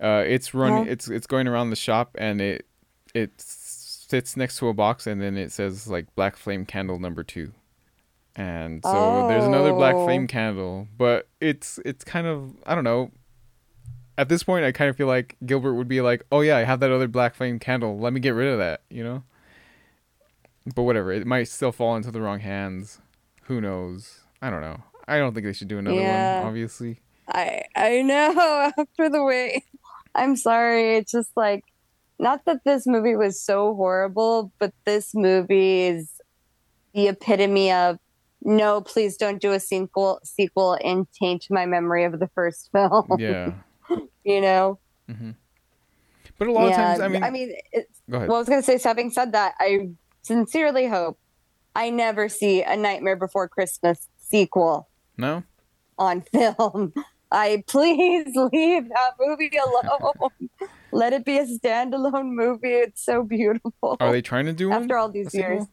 [0.02, 0.88] Uh, it's running.
[0.88, 2.66] It's it's going around the shop, and it
[3.14, 7.24] it sits next to a box, and then it says like black flame candle number
[7.24, 7.52] two,
[8.36, 10.06] and so there's another black Oh.
[10.06, 13.12] flame candle, but it's it's kind of I don't know.
[14.18, 16.64] At this point, I kind of feel like Gilbert would be like, "Oh yeah, I
[16.64, 17.98] have that other black flame candle.
[17.98, 19.24] Let me get rid of that," you know.
[20.76, 23.00] But whatever, it might still fall into the wrong hands.
[23.44, 24.22] Who knows?
[24.42, 24.82] I don't know.
[25.08, 26.40] I don't think they should do another Yeah.
[26.40, 26.48] one.
[26.48, 29.64] Obviously, I I know after the way
[30.16, 30.98] I'm sorry.
[30.98, 31.64] It's just like
[32.20, 36.12] not that this movie was so horrible, but this movie is
[36.94, 37.98] the epitome of
[38.46, 43.08] no, please don't do a sequel sequel and taint my memory of the first film.
[43.18, 43.54] yeah.
[44.24, 44.80] you know?
[45.10, 45.32] hmm
[46.38, 48.30] But a lot of times, I mean, I mean it's go ahead.
[48.30, 49.90] well, I was gonna say, so having said that, I
[50.22, 51.18] sincerely hope
[51.76, 55.44] I never see a Nightmare Before Christmas sequel no,
[55.98, 56.94] on film.
[57.32, 60.22] I please leave that movie alone.
[60.92, 62.70] Let it be a standalone movie.
[62.70, 63.98] It's so beautiful.
[64.00, 64.84] are they trying to do one?
[64.84, 65.50] After all A these sequel?
[65.50, 65.66] years,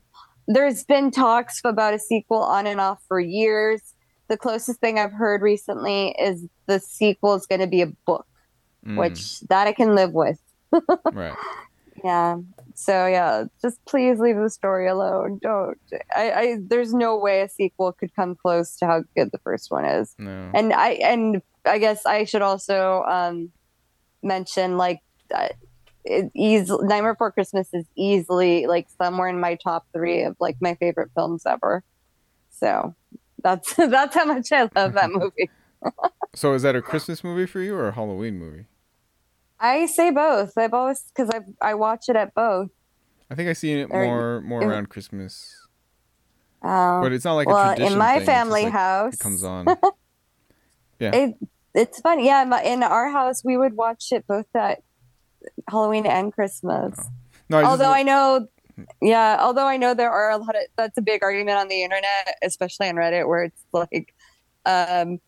[0.48, 3.82] there's been talks about a sequel on and off for years.
[4.30, 8.26] The closest thing I've heard recently is the sequel is going to be a book,
[8.86, 10.40] Mm, which that I can live with.
[11.12, 11.36] right.
[12.02, 12.38] Yeah.
[12.74, 15.38] So yeah, just please leave the story alone.
[15.42, 15.76] Don't.
[16.16, 19.70] I, I there's no way a sequel could come close to how good the first
[19.70, 20.14] one is.
[20.18, 20.50] No.
[20.54, 23.50] And I and I guess I should also um
[24.22, 25.00] mention like
[25.34, 25.48] uh,
[26.04, 30.56] it eas Nightmare Before Christmas is easily like somewhere in my top three of like
[30.60, 31.84] my favorite films ever.
[32.48, 32.94] So
[33.42, 35.50] that's that's how much I love that movie.
[36.32, 38.66] So is that a Christmas movie for you or a Halloween movie?
[39.58, 40.56] I say both.
[40.56, 42.68] I've always because I I watch it at both.
[43.30, 45.56] I think I see it Or- more more around Christmas,
[46.62, 47.92] Um, but it's not like a well, tradition.
[47.94, 48.26] in my thing.
[48.26, 49.66] Family like, house, it comes on.
[51.00, 51.34] Yeah, it
[51.74, 52.20] it's fun.
[52.20, 54.82] Yeah, in our house we would watch it both at
[55.68, 56.94] Halloween and Christmas.
[56.96, 57.04] Oh.
[57.48, 58.46] No, I just, although I know,
[59.02, 61.82] yeah, although I know there are a lot of that's a big argument on the
[61.82, 64.14] internet, especially on Reddit, where it's like,
[64.66, 65.20] um,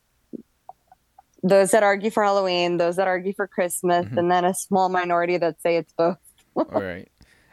[1.42, 4.16] those that argue for Halloween, those that argue for Christmas, Mhm.
[4.16, 6.18] and then a small minority that say it's both.
[6.56, 7.08] all right.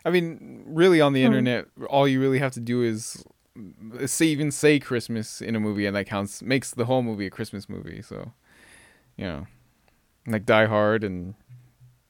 [0.05, 1.25] I mean, really, on the Hmm.
[1.27, 3.23] internet, all you really have to do is
[4.05, 7.29] say even say Christmas in a movie, and that counts makes the whole movie a
[7.29, 8.01] Christmas movie.
[8.01, 8.31] So,
[9.17, 9.47] you know,
[10.27, 11.33] like Die Hard and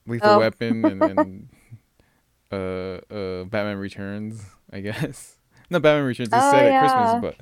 [0.05, 0.39] Lethal Oh.
[0.39, 1.49] Weapon and, and
[2.51, 2.55] uh,
[3.13, 4.43] uh, Batman Returns.
[4.71, 5.37] I guess
[5.69, 6.79] no, Batman Returns is Oh, set at.
[6.79, 7.35] Christmas, but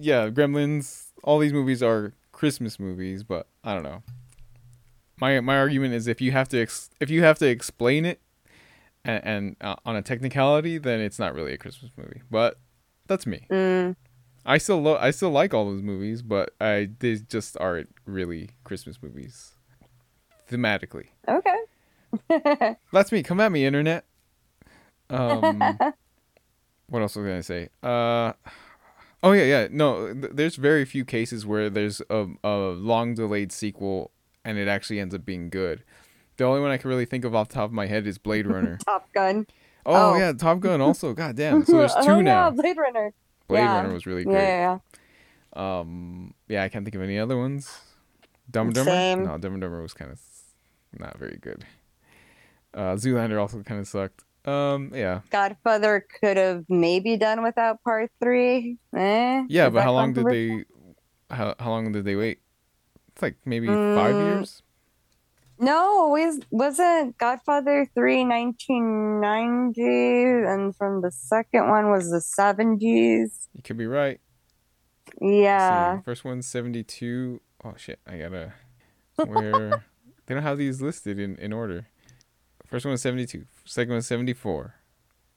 [0.00, 1.08] yeah, Gremlins.
[1.24, 4.02] All these movies are Christmas movies, but I don't know.
[5.20, 8.20] My my argument is if you have to ex- if you have to explain it
[9.04, 12.22] and, and uh, on a technicality, then it's not really a Christmas movie.
[12.30, 12.58] But
[13.06, 13.46] that's me.
[13.50, 13.94] Mm,
[14.44, 18.50] I still lo- I still like all those movies, but I they just aren't really
[18.64, 19.52] Christmas movies
[20.50, 21.06] thematically.
[21.28, 22.76] okay.
[22.92, 23.22] That's me.
[23.22, 24.04] Come at me, internet.
[25.12, 25.58] Um,
[26.88, 27.68] what else was I gonna say?
[27.82, 28.32] Uh,
[29.22, 29.68] oh yeah, yeah.
[29.70, 34.10] No, th- there's very few cases where there's a, a long delayed sequel
[34.44, 35.84] and it actually ends up being good.
[36.38, 38.18] The only one I can really think of off the top of my head is
[38.18, 38.78] Blade Runner.
[38.84, 39.46] Top Gun.
[39.84, 40.16] Oh, Oh.
[40.16, 41.12] yeah, Top Gun also.
[41.12, 41.64] God damn.
[41.64, 42.50] So there's oh, two yeah, now.
[42.50, 43.12] Blade Runner.
[43.48, 43.76] Blade yeah.
[43.76, 44.34] Runner was really great.
[44.34, 44.78] Yeah, yeah,
[45.56, 47.80] yeah, Um, yeah, I can't think of any other ones.
[48.50, 48.90] Dumb and Dumber.
[48.90, 49.24] Same.
[49.24, 50.20] No, Dumb and Dumber was kind of
[50.98, 51.64] not very good.
[52.74, 54.24] Uh, Zoolander also kind of sucked.
[54.44, 58.76] Um, yeah, Godfather could have maybe done without part three.
[58.96, 60.64] Eh, yeah, but how long did they?
[61.30, 62.40] How how long did they wait?
[63.12, 64.24] It's like maybe five Mm.
[64.24, 64.62] years.
[65.58, 69.82] No, was wasn't Godfather 3 1990
[70.48, 73.48] and from the second one was the 70s.
[73.54, 74.20] You could be right.
[75.20, 75.98] Yeah.
[75.98, 76.02] see.
[76.04, 77.40] First one's seventy two.
[77.64, 78.00] Oh shit!
[78.06, 78.54] I gotta.
[79.26, 79.84] Where
[80.26, 81.86] they don't have these listed in in order.
[82.72, 83.44] First one was seventy two.
[83.64, 84.74] Second one was seventy four.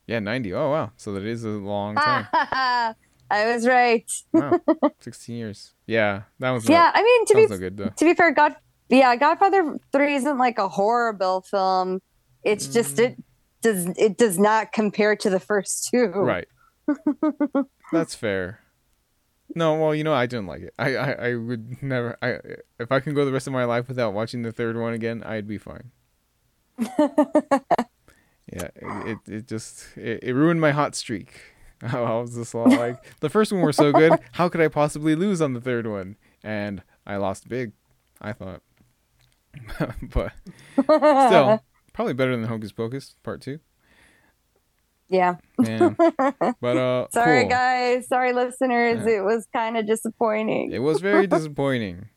[0.08, 0.54] Yeah, ninety.
[0.54, 0.92] Oh wow!
[0.98, 2.28] So that is a long time.
[3.30, 4.10] I was right.
[4.32, 4.60] Wow,
[5.00, 5.74] sixteen years.
[5.86, 6.68] Yeah, that was.
[6.68, 7.90] Yeah, I mean to be no good though.
[7.90, 8.56] to be fair, God
[8.90, 12.02] yeah, Godfather 3 isn't like a horrible film.
[12.44, 13.24] It's just it mm.
[13.62, 16.08] does it does not compare to the first two.
[16.08, 16.48] Right.
[17.92, 18.60] That's fair.
[19.56, 20.74] No, well, you know, I didn't like it.
[20.78, 22.18] I, I, I would never.
[22.22, 22.40] I
[22.80, 25.24] if I can go the rest of my life without watching the third one again,
[25.24, 25.92] I'd be fine.
[26.78, 31.34] Yeah, it it, it just it, it ruined my hot streak.
[31.82, 34.14] I was just all like, the first one were so good.
[34.34, 36.16] How could I possibly lose on the third one?
[36.44, 37.74] And I lost big.
[38.22, 38.62] I thought,
[40.14, 40.32] but
[40.74, 41.64] still,
[41.94, 43.60] probably better than Hocus Pocus Part Two.
[45.10, 45.36] yeah.
[45.62, 45.94] Yeah,
[46.62, 47.50] but uh, Sorry cool.
[47.50, 49.04] guys, sorry listeners.
[49.06, 49.20] Yeah.
[49.20, 50.72] It was kind of disappointing.
[50.72, 52.10] It was very disappointing.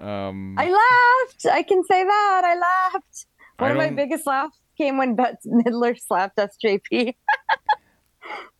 [0.00, 1.46] Um, I laughed.
[1.52, 2.42] I can say that.
[2.44, 2.54] I
[2.92, 3.26] laughed.
[3.58, 7.14] One of my biggest laughs came when Bette Midler slapped SJP.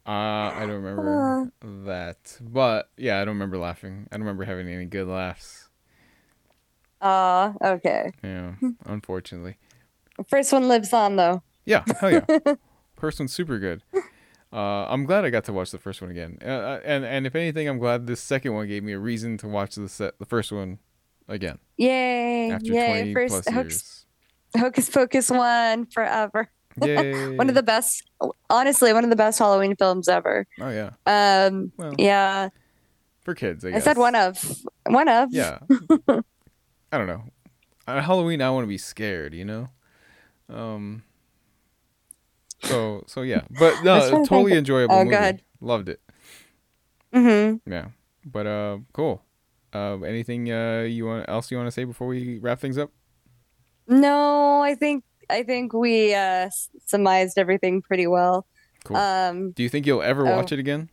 [0.07, 1.53] uh, I don't remember
[1.87, 4.07] that, but yeah, I don't remember laughing.
[4.11, 5.69] I don't remember having any good laughs.
[7.01, 8.13] Uh, okay.
[8.23, 8.55] Yeah,
[8.87, 9.57] unfortunately.
[10.29, 11.43] First one lives on though.
[11.65, 12.25] Yeah, hell yeah.
[12.97, 13.83] First one's super good.
[14.53, 17.27] Uh, I'm glad I got to watch the first one again, uh, uh, and and
[17.27, 20.17] if anything, I'm glad this second one gave me a reason to watch the set,
[20.21, 20.79] the first one
[21.27, 22.53] again Yay!
[22.53, 23.13] after Yay!
[23.13, 24.04] 20 First plus
[24.57, 24.89] Hocus.
[24.91, 26.51] Pocus one forever.
[26.77, 28.03] One of the best,
[28.51, 30.45] honestly, one of the best Halloween films ever.
[30.61, 32.49] oh yeah, Um, well yeah,
[33.23, 34.37] for kids, I I, said one of,
[34.87, 35.29] one of.
[35.33, 35.59] Yeah.
[36.09, 37.23] I don't know.
[37.87, 39.69] On Halloween, I want to be scared, you know.
[40.49, 41.05] Um.
[42.65, 45.11] So so yeah, but no, trying to totally enjoyable Oh, movie.
[45.11, 45.43] go ahead.
[45.61, 46.01] Loved it.
[47.13, 47.71] Mm-hmm.
[47.71, 47.87] Yeah,
[48.25, 49.23] but uh, cool.
[49.73, 52.91] Uh, anything uh you want else you want to say before we wrap things up?
[53.87, 56.51] No, I think I think we uh
[56.87, 58.47] surmised everything pretty well.
[58.85, 58.97] Cool.
[58.97, 60.37] Um, Do you think you'll ever oh.
[60.37, 60.91] watch it again?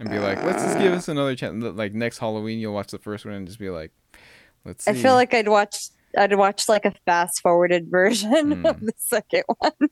[0.00, 1.62] And be like, let's just give us another chance.
[1.64, 3.92] Like next Halloween, you'll watch the first one and just be like,
[4.64, 4.90] let's see.
[4.90, 8.30] I feel like I'd watch I'd watch like a fast forwarded version
[8.62, 8.70] Mm.
[8.70, 9.88] of the second one.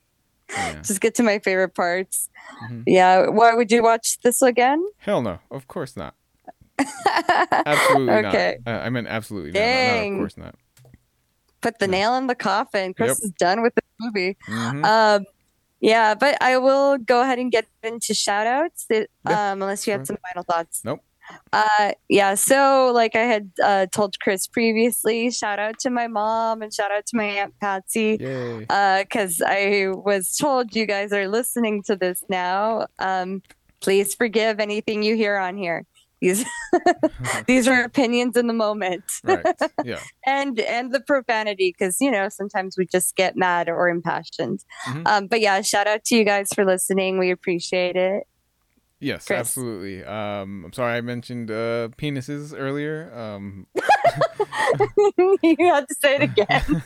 [0.49, 0.81] Yeah.
[0.81, 2.29] Just get to my favorite parts.
[2.69, 2.83] Mhm.
[2.85, 3.27] Yeah.
[3.27, 4.85] Why would you watch this again?
[4.97, 6.15] Hell no, of course not.
[7.65, 8.57] Absolutely okay.
[8.65, 8.73] not.
[8.81, 9.59] Uh, I meant absolutely not.
[9.59, 9.65] Not.
[9.65, 10.13] Dang.
[10.13, 10.55] Of course not.
[11.63, 12.93] Put the nail in the coffin.
[12.93, 13.25] Chris Yep.
[13.25, 14.37] is done with this movie.
[14.47, 14.85] Mhm.
[14.85, 15.25] Um,
[15.79, 19.93] yeah, but I will go ahead and get into shout outs Yeah, um, unless you
[19.93, 20.81] had some final thoughts.
[20.85, 20.99] Nope.
[21.53, 26.61] Uh, yeah, so like I had uh, told Chris previously, shout out to my mom
[26.61, 31.81] and shout out to my Aunt Patsy because I was told you guys are listening
[31.83, 32.87] to this now.
[32.99, 33.41] Um,
[33.79, 35.85] please forgive anything you hear on here.
[36.23, 36.45] These
[37.47, 39.45] these are opinions in the moment, right.
[39.83, 39.99] Yeah.
[40.25, 44.63] and and the profanity because you know sometimes we just get mad or impassioned.
[44.87, 45.05] Mhm.
[45.05, 47.19] Um, but yeah, shout out to you guys for listening.
[47.19, 48.23] We appreciate it.
[49.01, 49.39] Yes, Chris.
[49.39, 50.01] absolutely.
[50.05, 53.11] Um, I'm sorry I mentioned uh, penises earlier.
[53.13, 53.67] Um,
[55.43, 56.83] you had to say it again.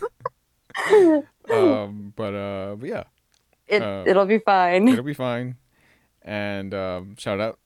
[1.52, 3.04] um, but uh, but yeah,
[3.68, 4.88] It, Uh, it'll be fine.
[4.88, 5.58] it'll be fine.
[6.24, 7.60] And um, shout out.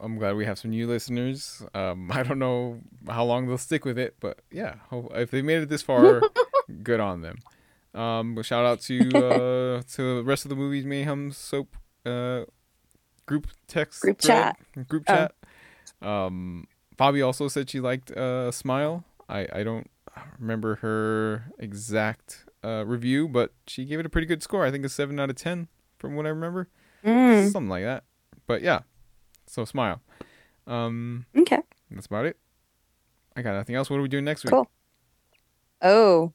[0.00, 1.62] I'm, glad we have some new listeners.
[1.74, 5.62] Um, I don't know how long they'll stick with it, but yeah, if they made
[5.62, 6.22] it this far,
[6.82, 7.38] good on them.
[7.94, 12.44] Um, shout out to uh, to the rest of the movies mayhem soap uh,
[13.26, 14.54] group text Group thread,
[14.88, 15.12] group Oh.
[15.12, 15.34] chat.
[16.00, 16.66] Um,
[16.96, 19.04] Bobby also said she liked uh, Smile.
[19.28, 19.90] I I don't
[20.38, 24.64] remember her exact uh, review, but she gave it a pretty good score.
[24.64, 25.68] I think a seven out of ten
[25.98, 26.68] from what I remember,
[27.04, 28.04] Mm, something like that.
[28.46, 28.80] But yeah,
[29.48, 30.00] so Smile.
[30.66, 31.58] Um, okay.
[31.90, 32.36] that's about it.
[33.36, 33.88] I got nothing else.
[33.90, 34.50] What are we doing next week?
[34.52, 34.68] Cool.
[35.82, 36.32] Oh,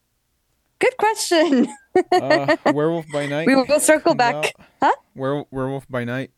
[0.80, 1.68] good question.
[2.12, 3.46] Uh, Werewolf by Night.
[3.46, 4.34] We will circle back.
[4.36, 4.52] out.
[4.82, 4.92] Huh?
[5.14, 6.32] Were- Werewolf by Night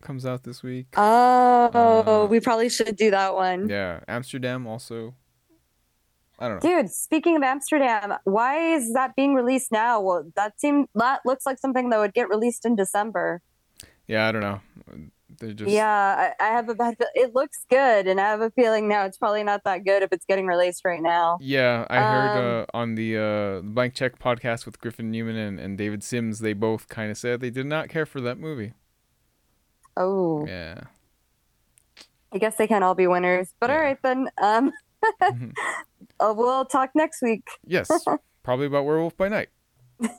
[0.00, 0.86] comes out this week.
[0.96, 3.68] Oh, Uh, we probably should do that one.
[3.68, 5.14] Yeah, Amsterdam also.
[6.38, 6.82] I don't know.
[6.82, 10.00] Dude, speaking of Amsterdam, why is that being released now?
[10.00, 13.42] Well, that seemed that looks like something that would get released in December.
[14.08, 14.60] Yeah, I don't know.
[15.38, 16.96] They're just yeah, I, I have a bad.
[17.14, 20.12] It looks good, and I have a feeling now it's probably not that good if
[20.12, 21.38] it's getting released right now.
[21.40, 25.58] Yeah, I heard Um, uh, on the uh, Blank Check podcast with Griffin Newman and,
[25.60, 28.72] and David Sims, they both kind of said they did not care for that movie.
[29.96, 30.80] Oh, Yeah.
[32.32, 33.54] I guess they can't all be winners.
[33.60, 33.82] But all Yeah.
[33.82, 34.28] right then.
[34.42, 34.72] Um,
[35.22, 35.52] Mhm.
[36.20, 37.46] uh, we'll talk next week.
[37.66, 37.88] yes,
[38.42, 39.50] probably about Werewolf by Night.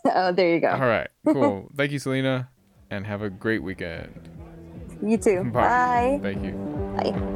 [0.06, 0.70] oh, there you go.
[0.70, 1.70] All right, cool.
[1.76, 2.50] Thank you, Selena,
[2.90, 4.30] and have a great weekend.
[5.02, 5.44] You too.
[5.46, 6.20] Bye.
[6.22, 6.34] Bye.
[6.34, 6.52] Thank you.
[6.98, 7.36] Bye.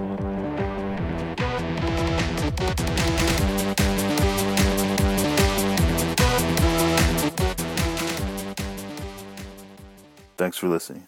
[10.37, 11.05] Thanks for listening.